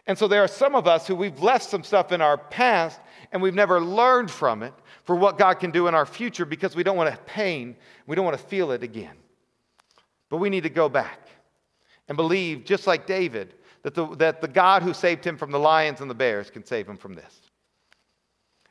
And 0.07 0.17
so 0.17 0.27
there 0.27 0.43
are 0.43 0.47
some 0.47 0.73
of 0.73 0.87
us 0.87 1.05
who 1.05 1.15
we've 1.15 1.39
left 1.41 1.69
some 1.69 1.83
stuff 1.83 2.11
in 2.11 2.21
our 2.21 2.37
past 2.37 2.99
and 3.31 3.41
we've 3.41 3.53
never 3.53 3.79
learned 3.79 4.31
from 4.31 4.63
it 4.63 4.73
for 5.03 5.15
what 5.15 5.37
God 5.37 5.55
can 5.55 5.69
do 5.69 5.87
in 5.87 5.93
our 5.93 6.05
future 6.05 6.45
because 6.45 6.75
we 6.75 6.83
don't 6.83 6.97
want 6.97 7.13
to 7.13 7.21
pain, 7.23 7.75
we 8.07 8.15
don't 8.15 8.25
want 8.25 8.37
to 8.37 8.43
feel 8.43 8.71
it 8.71 8.81
again. 8.81 9.15
But 10.31 10.37
we 10.37 10.49
need 10.49 10.63
to 10.63 10.69
go 10.69 10.89
back 10.89 11.27
and 12.07 12.15
believe, 12.15 12.63
just 12.63 12.87
like 12.87 13.05
David, 13.05 13.53
that 13.83 13.93
the, 13.93 14.15
that 14.15 14.41
the 14.41 14.47
God 14.47 14.81
who 14.81 14.93
saved 14.93 15.25
him 15.25 15.37
from 15.37 15.51
the 15.51 15.59
lions 15.59 15.99
and 15.99 16.09
the 16.09 16.15
bears 16.15 16.49
can 16.49 16.65
save 16.65 16.87
him 16.87 16.97
from 16.97 17.13
this. 17.13 17.41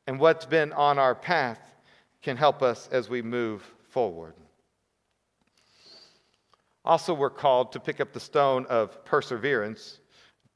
And 0.07 0.19
what's 0.19 0.47
been 0.47 0.73
on 0.73 0.99
our 0.99 1.15
path 1.15 1.61
can 2.23 2.39
help 2.39 2.63
us 2.63 2.89
as 2.91 3.11
we 3.11 3.21
move 3.21 3.63
forward. 3.83 4.35
Also, 6.85 7.13
we're 7.13 7.29
called 7.29 7.73
to 7.73 7.81
pick 7.81 8.01
up 8.01 8.15
the 8.15 8.21
stone 8.21 8.65
of 8.71 9.05
perseverance. 9.05 10.01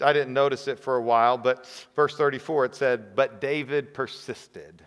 I 0.00 0.14
didn't 0.14 0.32
notice 0.32 0.68
it 0.68 0.80
for 0.80 0.96
a 0.96 1.02
while, 1.02 1.36
but 1.36 1.68
verse 1.94 2.16
34 2.16 2.64
it 2.64 2.74
said, 2.74 3.14
But 3.14 3.42
David 3.42 3.92
persisted. 3.92 4.82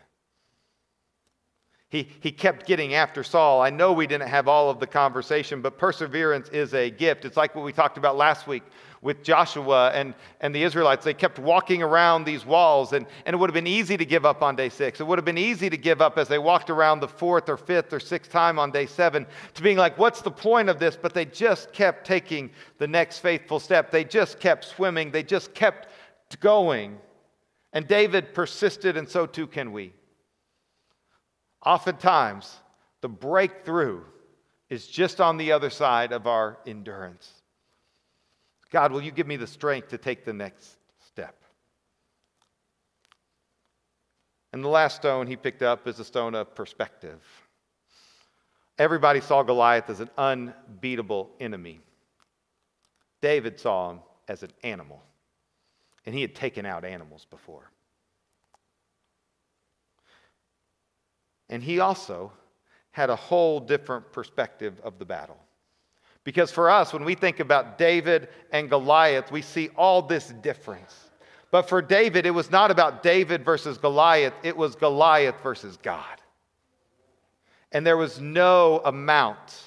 He, 1.90 2.10
he 2.20 2.32
kept 2.32 2.68
getting 2.68 2.96
after 2.96 3.24
Saul. 3.24 3.62
I 3.62 3.70
know 3.70 3.94
we 3.94 4.08
didn't 4.08 4.28
have 4.28 4.50
all 4.50 4.70
of 4.70 4.80
the 4.80 4.88
conversation, 4.88 5.62
but 5.62 5.78
perseverance 5.78 6.50
is 6.50 6.74
a 6.74 6.90
gift. 6.90 7.24
It's 7.24 7.38
like 7.38 7.56
what 7.56 7.64
we 7.64 7.72
talked 7.72 7.98
about 7.98 8.18
last 8.18 8.46
week 8.46 8.64
with 9.02 9.24
Joshua 9.24 9.92
and, 9.92 10.14
and 10.42 10.54
the 10.54 10.64
Israelites. 10.64 11.06
They 11.06 11.14
kept 11.14 11.40
walking 11.40 11.82
around 11.82 12.26
these 12.26 12.46
walls, 12.46 12.92
and, 12.92 13.06
and 13.26 13.34
it 13.34 13.38
would 13.38 13.50
have 13.50 13.54
been 13.54 13.68
easy 13.68 13.96
to 13.96 14.04
give 14.04 14.26
up 14.26 14.42
on 14.42 14.58
day 14.58 14.68
six. 14.68 15.00
It 15.00 15.08
would 15.08 15.18
have 15.18 15.24
been 15.24 15.38
easy 15.38 15.70
to 15.70 15.78
give 15.78 16.02
up 16.02 16.18
as 16.18 16.28
they 16.28 16.40
walked 16.40 16.70
around 16.70 17.00
the 17.00 17.08
fourth 17.08 17.48
or 17.48 17.56
fifth 17.56 17.94
or 17.94 18.02
sixth 18.02 18.32
time 18.32 18.60
on 18.60 18.70
day 18.70 18.86
seven 18.86 19.26
to 19.54 19.64
being 19.64 19.78
like, 19.78 19.98
what's 19.98 20.22
the 20.22 20.32
point 20.32 20.68
of 20.68 20.80
this? 20.80 20.98
But 20.98 21.14
they 21.14 21.24
just 21.24 21.72
kept 21.72 22.06
taking 22.06 22.50
the 22.80 22.88
next 22.88 23.20
faithful 23.20 23.62
step. 23.62 23.92
They 23.92 24.04
just 24.04 24.42
kept 24.42 24.66
swimming, 24.66 25.12
they 25.12 25.24
just 25.24 25.54
kept 25.54 25.88
going. 26.42 26.98
And 27.72 27.88
David 27.88 28.34
persisted, 28.34 28.98
and 28.98 29.08
so 29.08 29.26
too 29.26 29.48
can 29.48 29.72
we. 29.72 29.94
Oftentimes, 31.66 32.60
the 33.02 33.10
breakthrough 33.10 34.02
is 34.70 34.88
just 34.88 35.22
on 35.22 35.38
the 35.38 35.52
other 35.52 35.70
side 35.70 36.12
of 36.12 36.28
our 36.28 36.58
endurance. 36.66 37.32
God, 38.70 38.92
will 38.92 39.02
you 39.02 39.12
give 39.12 39.28
me 39.28 39.38
the 39.38 39.48
strength 39.48 39.90
to 39.90 39.98
take 39.98 40.26
the 40.26 40.34
next 40.34 40.78
step? 41.06 41.36
And 44.54 44.64
the 44.64 44.70
last 44.70 44.98
stone 44.98 45.28
he 45.28 45.36
picked 45.36 45.62
up 45.62 45.88
is 45.88 46.00
a 46.00 46.06
stone 46.06 46.36
of 46.36 46.56
perspective. 46.56 47.22
Everybody 48.78 49.22
saw 49.22 49.44
Goliath 49.44 49.90
as 49.90 50.00
an 50.00 50.10
unbeatable 50.18 51.32
enemy. 51.40 51.80
David 53.22 53.60
saw 53.60 53.92
him 53.92 54.00
as 54.28 54.44
an 54.44 54.52
animal, 54.64 55.02
and 56.06 56.14
he 56.14 56.22
had 56.22 56.36
taken 56.36 56.66
out 56.66 56.86
animals 56.86 57.26
before. 57.30 57.72
And 61.50 61.64
he 61.64 61.80
also 61.80 62.32
had 62.92 63.10
a 63.10 63.16
whole 63.16 63.60
different 63.60 64.12
perspective 64.12 64.80
of 64.84 65.00
the 65.00 65.06
battle. 65.06 65.38
Because 66.24 66.52
for 66.52 66.70
us, 66.70 66.92
when 66.92 67.06
we 67.06 67.16
think 67.16 67.40
about 67.40 67.78
David 67.78 68.28
and 68.52 68.70
Goliath, 68.70 69.32
we 69.32 69.42
see 69.42 69.70
all 69.78 70.02
this 70.02 70.28
difference. 70.42 70.94
But 71.52 71.70
for 71.70 71.82
David, 71.82 72.26
it 72.26 72.32
was 72.32 72.52
not 72.52 72.72
about 72.72 73.02
David 73.02 73.46
versus 73.46 73.78
Goliath, 73.78 74.34
it 74.44 74.58
was 74.58 74.76
Goliath 74.76 75.42
versus 75.42 75.78
God. 75.78 76.04
And 77.72 77.86
there 77.86 77.98
was 77.98 78.20
no 78.20 78.82
amount 78.84 79.64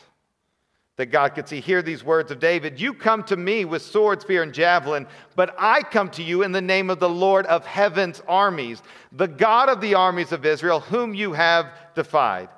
that 1.01 1.07
God 1.07 1.35
could 1.35 1.49
see. 1.49 1.61
Hear 1.61 1.81
these 1.81 2.05
words 2.05 2.31
of 2.31 2.41
David 2.41 2.79
You 2.79 2.93
come 2.93 3.23
to 3.25 3.37
me 3.37 3.65
with 3.65 3.81
sword, 3.81 4.21
spear, 4.21 4.43
and 4.43 4.53
javelin, 4.53 5.07
but 5.35 5.55
I 5.59 5.81
come 5.81 6.11
to 6.11 6.23
you 6.23 6.43
in 6.43 6.53
the 6.53 6.61
name 6.61 6.91
of 6.91 7.01
the 7.01 7.09
Lord 7.09 7.47
of 7.47 7.65
heaven's 7.65 8.23
armies, 8.29 8.83
the 9.11 9.27
God 9.27 9.71
of 9.71 9.81
the 9.81 9.95
armies 9.95 10.31
of 10.31 10.45
Israel, 10.45 10.79
whom 10.79 11.15
you 11.15 11.33
have 11.33 11.73
defied. 11.95 12.51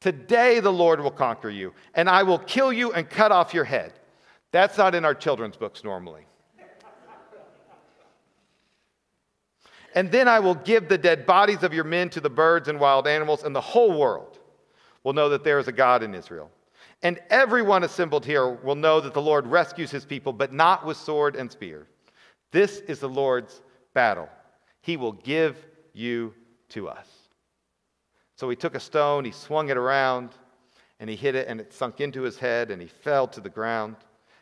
Today 0.00 0.58
the 0.58 0.72
Lord 0.72 1.00
will 1.00 1.12
conquer 1.12 1.48
you, 1.48 1.72
and 1.94 2.10
I 2.10 2.24
will 2.24 2.40
kill 2.40 2.72
you 2.72 2.92
and 2.92 3.08
cut 3.08 3.30
off 3.30 3.54
your 3.54 3.62
head. 3.62 3.92
That's 4.50 4.76
not 4.76 4.96
in 4.96 5.04
our 5.04 5.14
children's 5.14 5.56
books 5.56 5.84
normally. 5.84 6.26
and 9.94 10.10
then 10.10 10.26
I 10.26 10.40
will 10.40 10.56
give 10.56 10.88
the 10.88 10.98
dead 10.98 11.26
bodies 11.26 11.62
of 11.62 11.72
your 11.72 11.84
men 11.84 12.10
to 12.10 12.20
the 12.20 12.28
birds 12.28 12.66
and 12.66 12.80
wild 12.80 13.06
animals, 13.06 13.44
and 13.44 13.54
the 13.54 13.60
whole 13.60 13.96
world 13.96 14.40
will 15.04 15.12
know 15.12 15.28
that 15.28 15.44
there 15.44 15.60
is 15.60 15.68
a 15.68 15.72
God 15.72 16.02
in 16.02 16.12
Israel. 16.12 16.50
And 17.04 17.20
everyone 17.28 17.84
assembled 17.84 18.24
here 18.24 18.48
will 18.48 18.74
know 18.74 18.98
that 18.98 19.12
the 19.12 19.20
Lord 19.20 19.46
rescues 19.46 19.90
his 19.90 20.06
people, 20.06 20.32
but 20.32 20.54
not 20.54 20.86
with 20.86 20.96
sword 20.96 21.36
and 21.36 21.52
spear. 21.52 21.86
This 22.50 22.78
is 22.78 22.98
the 22.98 23.08
Lord's 23.08 23.60
battle. 23.92 24.28
He 24.80 24.96
will 24.96 25.12
give 25.12 25.56
you 25.92 26.32
to 26.70 26.88
us. 26.88 27.06
So 28.36 28.48
he 28.48 28.56
took 28.56 28.74
a 28.74 28.80
stone, 28.80 29.26
he 29.26 29.32
swung 29.32 29.68
it 29.68 29.76
around, 29.76 30.30
and 30.98 31.10
he 31.10 31.14
hit 31.14 31.34
it, 31.34 31.46
and 31.46 31.60
it 31.60 31.74
sunk 31.74 32.00
into 32.00 32.22
his 32.22 32.38
head, 32.38 32.70
and 32.70 32.80
he 32.80 32.88
fell 32.88 33.28
to 33.28 33.40
the 33.40 33.50
ground. 33.50 33.96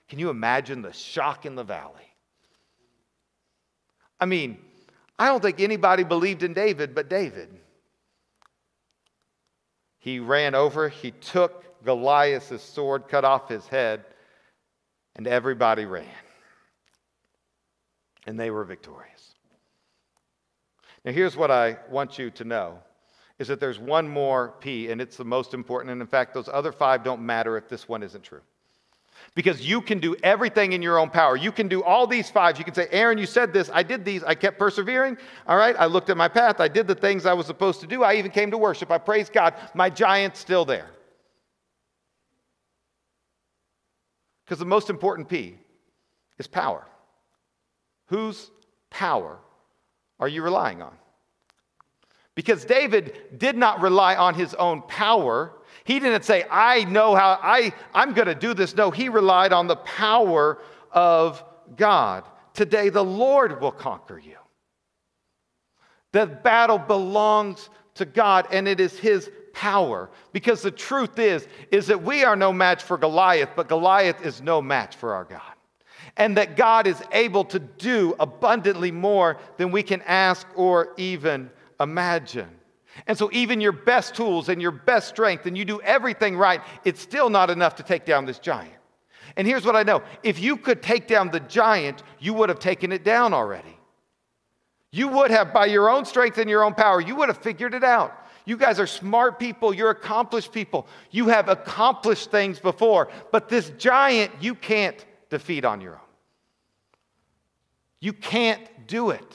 Can 0.09 0.21
you 0.21 0.31
imagine 0.31 0.83
the 0.83 0.93
shock 0.93 1.45
in 1.45 1.57
the 1.57 1.65
valley? 1.65 2.15
I 4.21 4.27
mean, 4.27 4.59
I 5.19 5.27
don't 5.27 5.43
think 5.43 5.61
anybody 5.61 6.05
believed 6.05 6.45
in 6.45 6.55
David 6.55 6.95
but 6.95 7.11
David. 7.11 7.49
He 9.99 10.21
ran 10.21 10.55
over, 10.55 10.89
he 10.89 11.11
took 11.11 11.72
Goliath's 11.85 12.63
sword 12.63 13.09
cut 13.09 13.25
off 13.25 13.49
his 13.49 13.67
head, 13.67 14.05
and 15.17 15.27
everybody 15.27 15.85
ran. 15.85 16.07
And 18.27 18.39
they 18.39 18.51
were 18.51 18.65
victorious. 18.65 19.35
Now, 21.05 21.13
here's 21.13 21.37
what 21.37 21.51
I 21.51 21.79
want 21.91 22.19
you 22.19 22.31
to 22.31 22.45
know 22.45 22.79
is 23.39 23.49
that 23.49 23.59
there's 23.59 23.79
one 23.79 24.07
more 24.07 24.55
P, 24.61 24.91
and 24.91 25.01
it's 25.01 25.17
the 25.17 25.25
most 25.25 25.53
important. 25.53 25.91
And 25.91 26.01
in 26.01 26.07
fact, 26.07 26.33
those 26.33 26.49
other 26.49 26.71
five 26.71 27.03
don't 27.03 27.23
matter 27.23 27.57
if 27.57 27.69
this 27.69 27.89
one 27.89 28.03
isn't 28.03 28.23
true. 28.23 28.43
Because 29.35 29.67
you 29.67 29.81
can 29.81 29.99
do 29.99 30.15
everything 30.23 30.73
in 30.73 30.83
your 30.83 30.99
own 30.99 31.11
power. 31.11 31.37
You 31.37 31.51
can 31.51 31.67
do 31.67 31.83
all 31.83 32.07
these 32.07 32.31
five. 32.31 32.59
You 32.59 32.65
can 32.65 32.75
say, 32.75 32.87
Aaron, 32.91 33.19
you 33.19 33.27
said 33.27 33.53
this. 33.53 33.71
I 33.73 33.83
did 33.83 34.05
these. 34.05 34.23
I 34.23 34.35
kept 34.35 34.59
persevering. 34.59 35.17
All 35.47 35.57
right. 35.57 35.75
I 35.79 35.87
looked 35.87 36.11
at 36.11 36.17
my 36.17 36.29
path. 36.29 36.61
I 36.61 36.69
did 36.69 36.87
the 36.87 36.95
things 36.95 37.25
I 37.25 37.33
was 37.33 37.47
supposed 37.47 37.81
to 37.81 37.87
do. 37.87 38.05
I 38.05 38.15
even 38.15 38.31
came 38.31 38.51
to 38.51 38.59
worship. 38.59 38.91
I 38.91 38.99
praised 38.99 39.33
God. 39.33 39.55
My 39.75 39.91
giant's 39.91 40.39
still 40.39 40.65
there. 40.65 40.91
Because 44.53 44.59
the 44.59 44.67
most 44.67 44.91
important 44.91 45.31
P 45.31 45.57
is 46.37 46.47
power. 46.47 46.87
Whose 48.09 48.51
power 48.91 49.39
are 50.21 50.29
you 50.29 50.43
relying 50.43 50.83
on? 50.83 50.93
Because 52.35 52.67
David 52.67 53.39
did 53.39 53.57
not 53.57 53.81
rely 53.81 54.15
on 54.15 54.35
his 54.35 54.53
own 54.53 54.83
power. 54.83 55.55
He 55.85 55.99
didn't 55.99 56.27
say, 56.27 56.45
I 56.51 56.85
know 56.85 57.15
how, 57.15 57.39
I, 57.43 57.73
I'm 57.95 58.13
going 58.13 58.27
to 58.27 58.35
do 58.35 58.53
this. 58.53 58.77
No, 58.77 58.91
he 58.91 59.09
relied 59.09 59.55
on 59.55 59.69
the 59.69 59.77
power 59.77 60.59
of 60.91 61.43
God. 61.75 62.25
Today, 62.53 62.91
the 62.91 63.03
Lord 63.03 63.59
will 63.59 63.73
conquer 63.73 64.19
you. 64.19 64.37
The 66.13 66.27
battle 66.27 66.77
belongs 66.77 67.71
to 67.95 68.05
God, 68.05 68.49
and 68.51 68.69
it 68.69 68.81
is 68.81 68.99
his 68.99 69.31
power. 69.53 70.11
Because 70.33 70.63
the 70.63 70.71
truth 70.71 71.19
is, 71.19 71.47
is 71.71 71.87
that 71.87 72.03
we 72.03 72.25
are 72.25 72.37
no 72.37 72.53
match 72.53 72.83
for 72.83 72.97
Goliath, 72.97 73.51
but 73.57 73.69
Goliath 73.69 74.25
is 74.25 74.41
no 74.41 74.61
match 74.63 74.97
for 74.97 75.15
our 75.15 75.25
God. 75.25 75.41
And 76.17 76.37
that 76.37 76.57
God 76.57 76.87
is 76.87 77.03
able 77.13 77.45
to 77.47 77.59
do 77.59 78.15
abundantly 78.21 78.91
more 78.91 79.39
than 79.57 79.71
we 79.71 79.83
can 79.83 80.03
ask 80.03 80.47
or 80.55 80.93
even 80.97 81.51
imagine. 81.81 82.49
And 83.07 83.17
so, 83.17 83.31
even 83.33 83.61
your 83.61 83.73
best 83.73 84.15
tools 84.15 84.51
and 84.51 84.61
your 84.61 84.71
best 84.71 85.09
strength, 85.09 85.47
and 85.47 85.57
you 85.57 85.65
do 85.65 85.81
everything 85.81 86.37
right, 86.37 86.61
it's 86.85 87.01
still 87.01 87.31
not 87.31 87.49
enough 87.49 87.77
to 87.77 87.83
take 87.83 88.05
down 88.05 88.27
this 88.27 88.39
giant. 88.39 88.75
And 89.37 89.47
here's 89.47 89.65
what 89.65 89.77
I 89.77 89.83
know 89.83 90.03
if 90.23 90.39
you 90.39 90.57
could 90.57 90.83
take 90.83 91.07
down 91.07 91.31
the 91.31 91.41
giant, 91.41 92.03
you 92.21 92.35
would 92.35 92.49
have 92.49 92.59
taken 92.59 92.93
it 92.93 93.05
down 93.05 93.33
already. 93.33 93.79
You 94.91 95.09
would 95.09 95.31
have, 95.31 95.55
by 95.55 95.67
your 95.67 95.89
own 95.89 96.05
strength 96.05 96.37
and 96.37 96.51
your 96.51 96.63
own 96.63 96.75
power, 96.75 97.01
you 97.01 97.17
would 97.17 97.29
have 97.29 97.39
figured 97.39 97.73
it 97.73 97.83
out. 97.83 98.22
You 98.45 98.57
guys 98.57 98.81
are 98.81 98.87
smart 98.87 99.39
people. 99.39 99.73
You're 99.73 99.91
accomplished 99.91 100.53
people. 100.53 100.87
You 101.11 101.29
have 101.29 101.49
accomplished 101.49 102.31
things 102.31 102.59
before. 102.59 103.09
But 103.31 103.49
this 103.49 103.71
giant, 103.79 104.33
you 104.41 104.55
can't 104.55 105.05
defeat 105.31 105.65
on 105.65 105.81
your 105.81 105.95
own. 105.95 106.01
You 108.01 108.13
can't 108.13 108.63
do 108.87 109.11
it. 109.11 109.35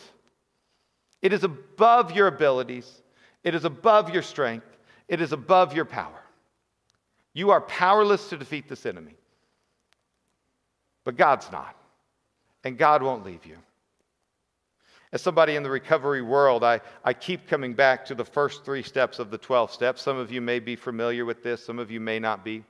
It 1.21 1.33
is 1.33 1.43
above 1.43 2.11
your 2.11 2.27
abilities, 2.27 3.01
it 3.43 3.55
is 3.55 3.65
above 3.65 4.13
your 4.13 4.21
strength, 4.21 4.67
it 5.07 5.21
is 5.21 5.31
above 5.31 5.73
your 5.73 5.85
power. 5.85 6.21
You 7.33 7.51
are 7.51 7.61
powerless 7.61 8.29
to 8.29 8.37
defeat 8.37 8.67
this 8.67 8.85
enemy. 8.85 9.15
But 11.03 11.15
God's 11.15 11.51
not, 11.51 11.75
and 12.63 12.77
God 12.77 13.01
won't 13.01 13.25
leave 13.25 13.45
you. 13.45 13.57
As 15.13 15.21
somebody 15.21 15.55
in 15.55 15.63
the 15.63 15.69
recovery 15.69 16.21
world, 16.21 16.63
I, 16.63 16.81
I 17.03 17.13
keep 17.13 17.47
coming 17.47 17.73
back 17.73 18.03
to 18.05 18.15
the 18.15 18.25
first 18.25 18.65
three 18.65 18.83
steps 18.83 19.19
of 19.19 19.31
the 19.31 19.37
12 19.37 19.71
steps. 19.71 20.01
Some 20.01 20.17
of 20.17 20.31
you 20.31 20.41
may 20.41 20.59
be 20.59 20.75
familiar 20.75 21.23
with 21.23 21.43
this, 21.43 21.65
some 21.65 21.79
of 21.79 21.89
you 21.89 21.99
may 21.99 22.19
not 22.19 22.43
be. 22.43 22.63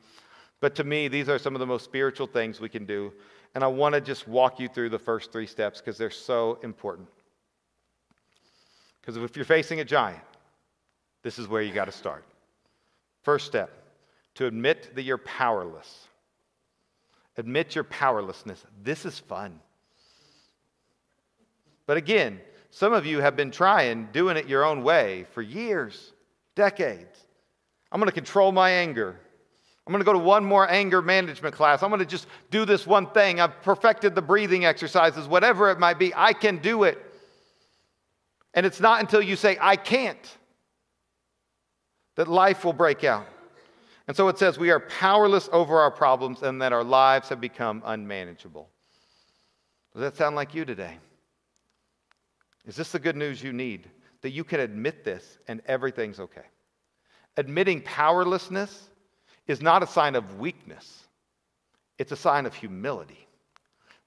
But 0.60 0.76
to 0.76 0.84
me, 0.84 1.08
these 1.08 1.30
are 1.30 1.40
some 1.40 1.56
of 1.56 1.60
the 1.60 1.66
most 1.66 1.86
spiritual 1.86 2.28
things 2.28 2.60
we 2.60 2.70
can 2.70 2.86
do. 2.86 3.12
And 3.56 3.64
I 3.64 3.68
want 3.68 3.96
to 3.96 4.02
just 4.02 4.28
walk 4.28 4.60
you 4.60 4.68
through 4.68 4.90
the 4.90 5.00
first 5.00 5.32
three 5.32 5.48
steps 5.48 5.80
because 5.80 5.98
they're 5.98 6.12
so 6.12 6.60
important. 6.62 7.08
Because 9.02 9.18
if 9.18 9.36
you're 9.36 9.46
facing 9.46 9.80
a 9.80 9.86
giant, 9.86 10.22
this 11.24 11.40
is 11.40 11.48
where 11.48 11.62
you 11.62 11.74
got 11.74 11.86
to 11.86 11.92
start. 11.92 12.24
First 13.24 13.48
step 13.48 13.72
to 14.36 14.46
admit 14.46 14.94
that 14.96 15.04
you're 15.04 15.18
powerless. 15.18 16.08
Admit 17.38 17.74
your 17.74 17.84
powerlessness. 17.84 18.64
This 18.84 19.06
is 19.06 19.18
fun. 19.18 19.60
But 21.88 21.98
again, 21.98 22.40
some 22.70 22.94
of 22.94 23.06
you 23.06 23.22
have 23.22 23.36
been 23.36 23.50
trying 23.50 24.10
doing 24.12 24.38
it 24.38 24.48
your 24.48 24.64
own 24.64 24.84
way 24.84 25.26
for 25.34 25.42
years, 25.42 26.14
decades. 26.56 27.18
I'm 27.92 28.00
going 28.00 28.10
to 28.10 28.14
control 28.14 28.52
my 28.52 28.70
anger. 28.70 29.20
I'm 29.88 29.94
going 29.94 30.02
to 30.02 30.06
go 30.06 30.14
to 30.14 30.20
one 30.20 30.44
more 30.44 30.70
anger 30.70 31.02
management 31.02 31.56
class. 31.56 31.82
I'm 31.82 31.90
going 31.90 32.00
to 32.00 32.06
just 32.06 32.28
do 32.52 32.66
this 32.66 32.86
one 32.86 33.08
thing. 33.12 33.40
I've 33.40 33.62
perfected 33.62 34.16
the 34.16 34.22
breathing 34.22 34.66
exercises, 34.66 35.28
whatever 35.28 35.72
it 35.72 35.80
might 35.80 35.98
be. 35.98 36.14
I 36.14 36.34
can 36.34 36.58
do 36.58 36.84
it. 36.84 37.02
And 38.54 38.66
it's 38.66 38.82
not 38.82 39.00
until 39.00 39.22
you 39.22 39.38
say, 39.38 39.58
I 39.62 39.78
can't, 39.78 40.38
that 42.16 42.28
life 42.28 42.66
will 42.66 42.74
break 42.74 43.06
out. 43.06 43.28
And 44.08 44.18
so 44.18 44.28
it 44.28 44.38
says 44.38 44.58
we 44.58 44.72
are 44.72 44.80
powerless 44.80 45.48
over 45.54 45.80
our 45.80 45.92
problems 45.92 46.44
and 46.44 46.62
that 46.62 46.74
our 46.74 46.84
lives 46.84 47.30
have 47.30 47.40
become 47.40 47.82
unmanageable. 47.86 48.70
Does 49.94 50.02
that 50.02 50.18
sound 50.18 50.36
like 50.36 50.54
you 50.54 50.66
today? 50.66 50.98
Is 52.68 52.76
this 52.76 52.92
the 52.92 53.00
good 53.00 53.16
news 53.16 53.42
you 53.42 53.54
need? 53.54 53.90
That 54.22 54.32
you 54.32 54.44
can 54.44 54.60
admit 54.60 55.04
this 55.04 55.40
and 55.48 55.62
everything's 55.66 56.20
okay. 56.20 56.46
Admitting 57.38 57.82
powerlessness 57.82 58.90
is 59.48 59.62
not 59.62 59.84
a 59.84 59.88
sign 59.88 60.16
of 60.16 60.40
weakness, 60.40 61.08
it's 61.98 62.12
a 62.12 62.18
sign 62.18 62.46
of 62.46 62.54
humility. 62.54 63.24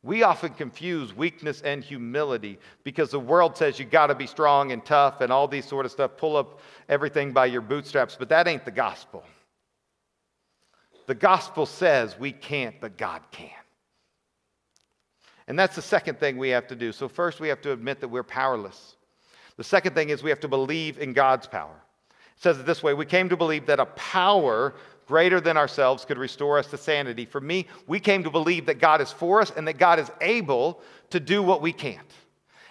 We 0.02 0.22
often 0.22 0.54
confuse 0.54 1.14
weakness 1.14 1.60
and 1.60 1.84
humility 1.84 2.58
because 2.84 3.10
the 3.10 3.20
world 3.20 3.58
says 3.58 3.78
you 3.78 3.84
got 3.84 4.06
to 4.06 4.14
be 4.14 4.26
strong 4.26 4.72
and 4.72 4.82
tough 4.82 5.20
and 5.20 5.30
all 5.30 5.46
these 5.46 5.66
sort 5.66 5.84
of 5.84 5.92
stuff, 5.92 6.12
pull 6.16 6.38
up 6.38 6.60
everything 6.88 7.32
by 7.32 7.46
your 7.46 7.60
bootstraps, 7.60 8.16
but 8.18 8.30
that 8.30 8.48
ain't 8.48 8.64
the 8.64 8.70
gospel. 8.70 9.24
The 11.06 11.14
gospel 11.14 11.66
says 11.66 12.18
we 12.18 12.32
can't, 12.32 12.80
but 12.80 12.96
God 12.96 13.20
can. 13.30 13.50
And 15.50 15.58
that's 15.58 15.74
the 15.74 15.82
second 15.82 16.20
thing 16.20 16.38
we 16.38 16.50
have 16.50 16.68
to 16.68 16.76
do. 16.76 16.92
So, 16.92 17.08
first, 17.08 17.40
we 17.40 17.48
have 17.48 17.60
to 17.62 17.72
admit 17.72 17.98
that 18.02 18.06
we're 18.06 18.22
powerless. 18.22 18.94
The 19.56 19.64
second 19.64 19.96
thing 19.96 20.10
is 20.10 20.22
we 20.22 20.30
have 20.30 20.38
to 20.38 20.48
believe 20.48 20.96
in 20.98 21.12
God's 21.12 21.48
power. 21.48 21.74
It 22.36 22.40
says 22.40 22.60
it 22.60 22.66
this 22.66 22.84
way 22.84 22.94
We 22.94 23.04
came 23.04 23.28
to 23.30 23.36
believe 23.36 23.66
that 23.66 23.80
a 23.80 23.86
power 23.86 24.76
greater 25.08 25.40
than 25.40 25.56
ourselves 25.56 26.04
could 26.04 26.18
restore 26.18 26.56
us 26.56 26.68
to 26.68 26.76
sanity. 26.76 27.24
For 27.24 27.40
me, 27.40 27.66
we 27.88 27.98
came 27.98 28.22
to 28.22 28.30
believe 28.30 28.64
that 28.66 28.78
God 28.78 29.00
is 29.00 29.10
for 29.10 29.40
us 29.40 29.50
and 29.56 29.66
that 29.66 29.76
God 29.76 29.98
is 29.98 30.08
able 30.20 30.82
to 31.10 31.18
do 31.18 31.42
what 31.42 31.62
we 31.62 31.72
can't. 31.72 32.12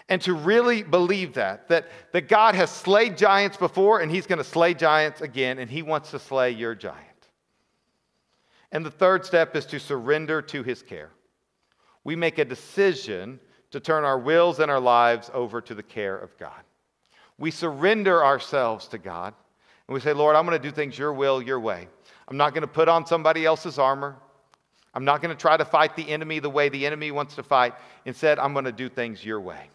And 0.08 0.22
to 0.22 0.32
really 0.32 0.82
believe 0.82 1.34
that, 1.34 1.68
that, 1.68 1.88
that 2.12 2.28
God 2.28 2.54
has 2.54 2.70
slayed 2.70 3.18
giants 3.18 3.58
before 3.58 4.00
and 4.00 4.10
he's 4.10 4.26
going 4.26 4.38
to 4.38 4.42
slay 4.42 4.72
giants 4.72 5.20
again, 5.20 5.58
and 5.58 5.70
he 5.70 5.82
wants 5.82 6.12
to 6.12 6.18
slay 6.18 6.52
your 6.52 6.74
giant. 6.74 7.28
And 8.72 8.86
the 8.86 8.90
third 8.90 9.26
step 9.26 9.54
is 9.54 9.66
to 9.66 9.78
surrender 9.78 10.40
to 10.40 10.62
his 10.62 10.80
care. 10.82 11.10
We 12.04 12.16
make 12.16 12.38
a 12.38 12.44
decision 12.44 13.40
to 13.70 13.80
turn 13.80 14.04
our 14.04 14.18
wills 14.18 14.58
and 14.58 14.70
our 14.70 14.80
lives 14.80 15.30
over 15.32 15.60
to 15.60 15.74
the 15.74 15.82
care 15.82 16.16
of 16.16 16.36
God. 16.38 16.62
We 17.38 17.50
surrender 17.50 18.24
ourselves 18.24 18.88
to 18.88 18.98
God 18.98 19.34
and 19.88 19.94
we 19.94 20.00
say, 20.00 20.12
Lord, 20.12 20.36
I'm 20.36 20.46
going 20.46 20.60
to 20.60 20.68
do 20.68 20.72
things 20.74 20.98
your 20.98 21.12
will, 21.12 21.42
your 21.42 21.58
way. 21.58 21.88
I'm 22.28 22.36
not 22.36 22.54
going 22.54 22.62
to 22.62 22.68
put 22.68 22.88
on 22.88 23.06
somebody 23.06 23.44
else's 23.44 23.78
armor. 23.78 24.16
I'm 24.94 25.04
not 25.04 25.20
going 25.20 25.34
to 25.34 25.40
try 25.40 25.56
to 25.56 25.64
fight 25.64 25.96
the 25.96 26.08
enemy 26.08 26.38
the 26.38 26.50
way 26.50 26.68
the 26.68 26.86
enemy 26.86 27.10
wants 27.10 27.34
to 27.36 27.42
fight. 27.42 27.74
Instead, 28.04 28.38
I'm 28.38 28.52
going 28.52 28.66
to 28.66 28.72
do 28.72 28.88
things 28.88 29.24
your 29.24 29.40
way. 29.40 29.68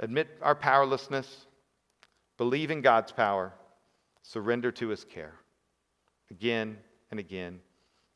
Admit 0.00 0.28
our 0.42 0.54
powerlessness, 0.54 1.46
believe 2.36 2.70
in 2.70 2.80
God's 2.80 3.12
power, 3.12 3.52
surrender 4.22 4.72
to 4.72 4.88
his 4.88 5.04
care 5.04 5.34
again 6.30 6.76
and 7.10 7.20
again 7.20 7.60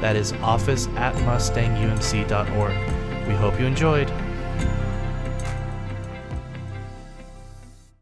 That 0.00 0.16
is 0.16 0.32
office 0.34 0.86
at 0.96 1.14
mustangumc.org. 1.16 3.28
We 3.28 3.34
hope 3.34 3.60
you 3.60 3.66
enjoyed. 3.66 4.10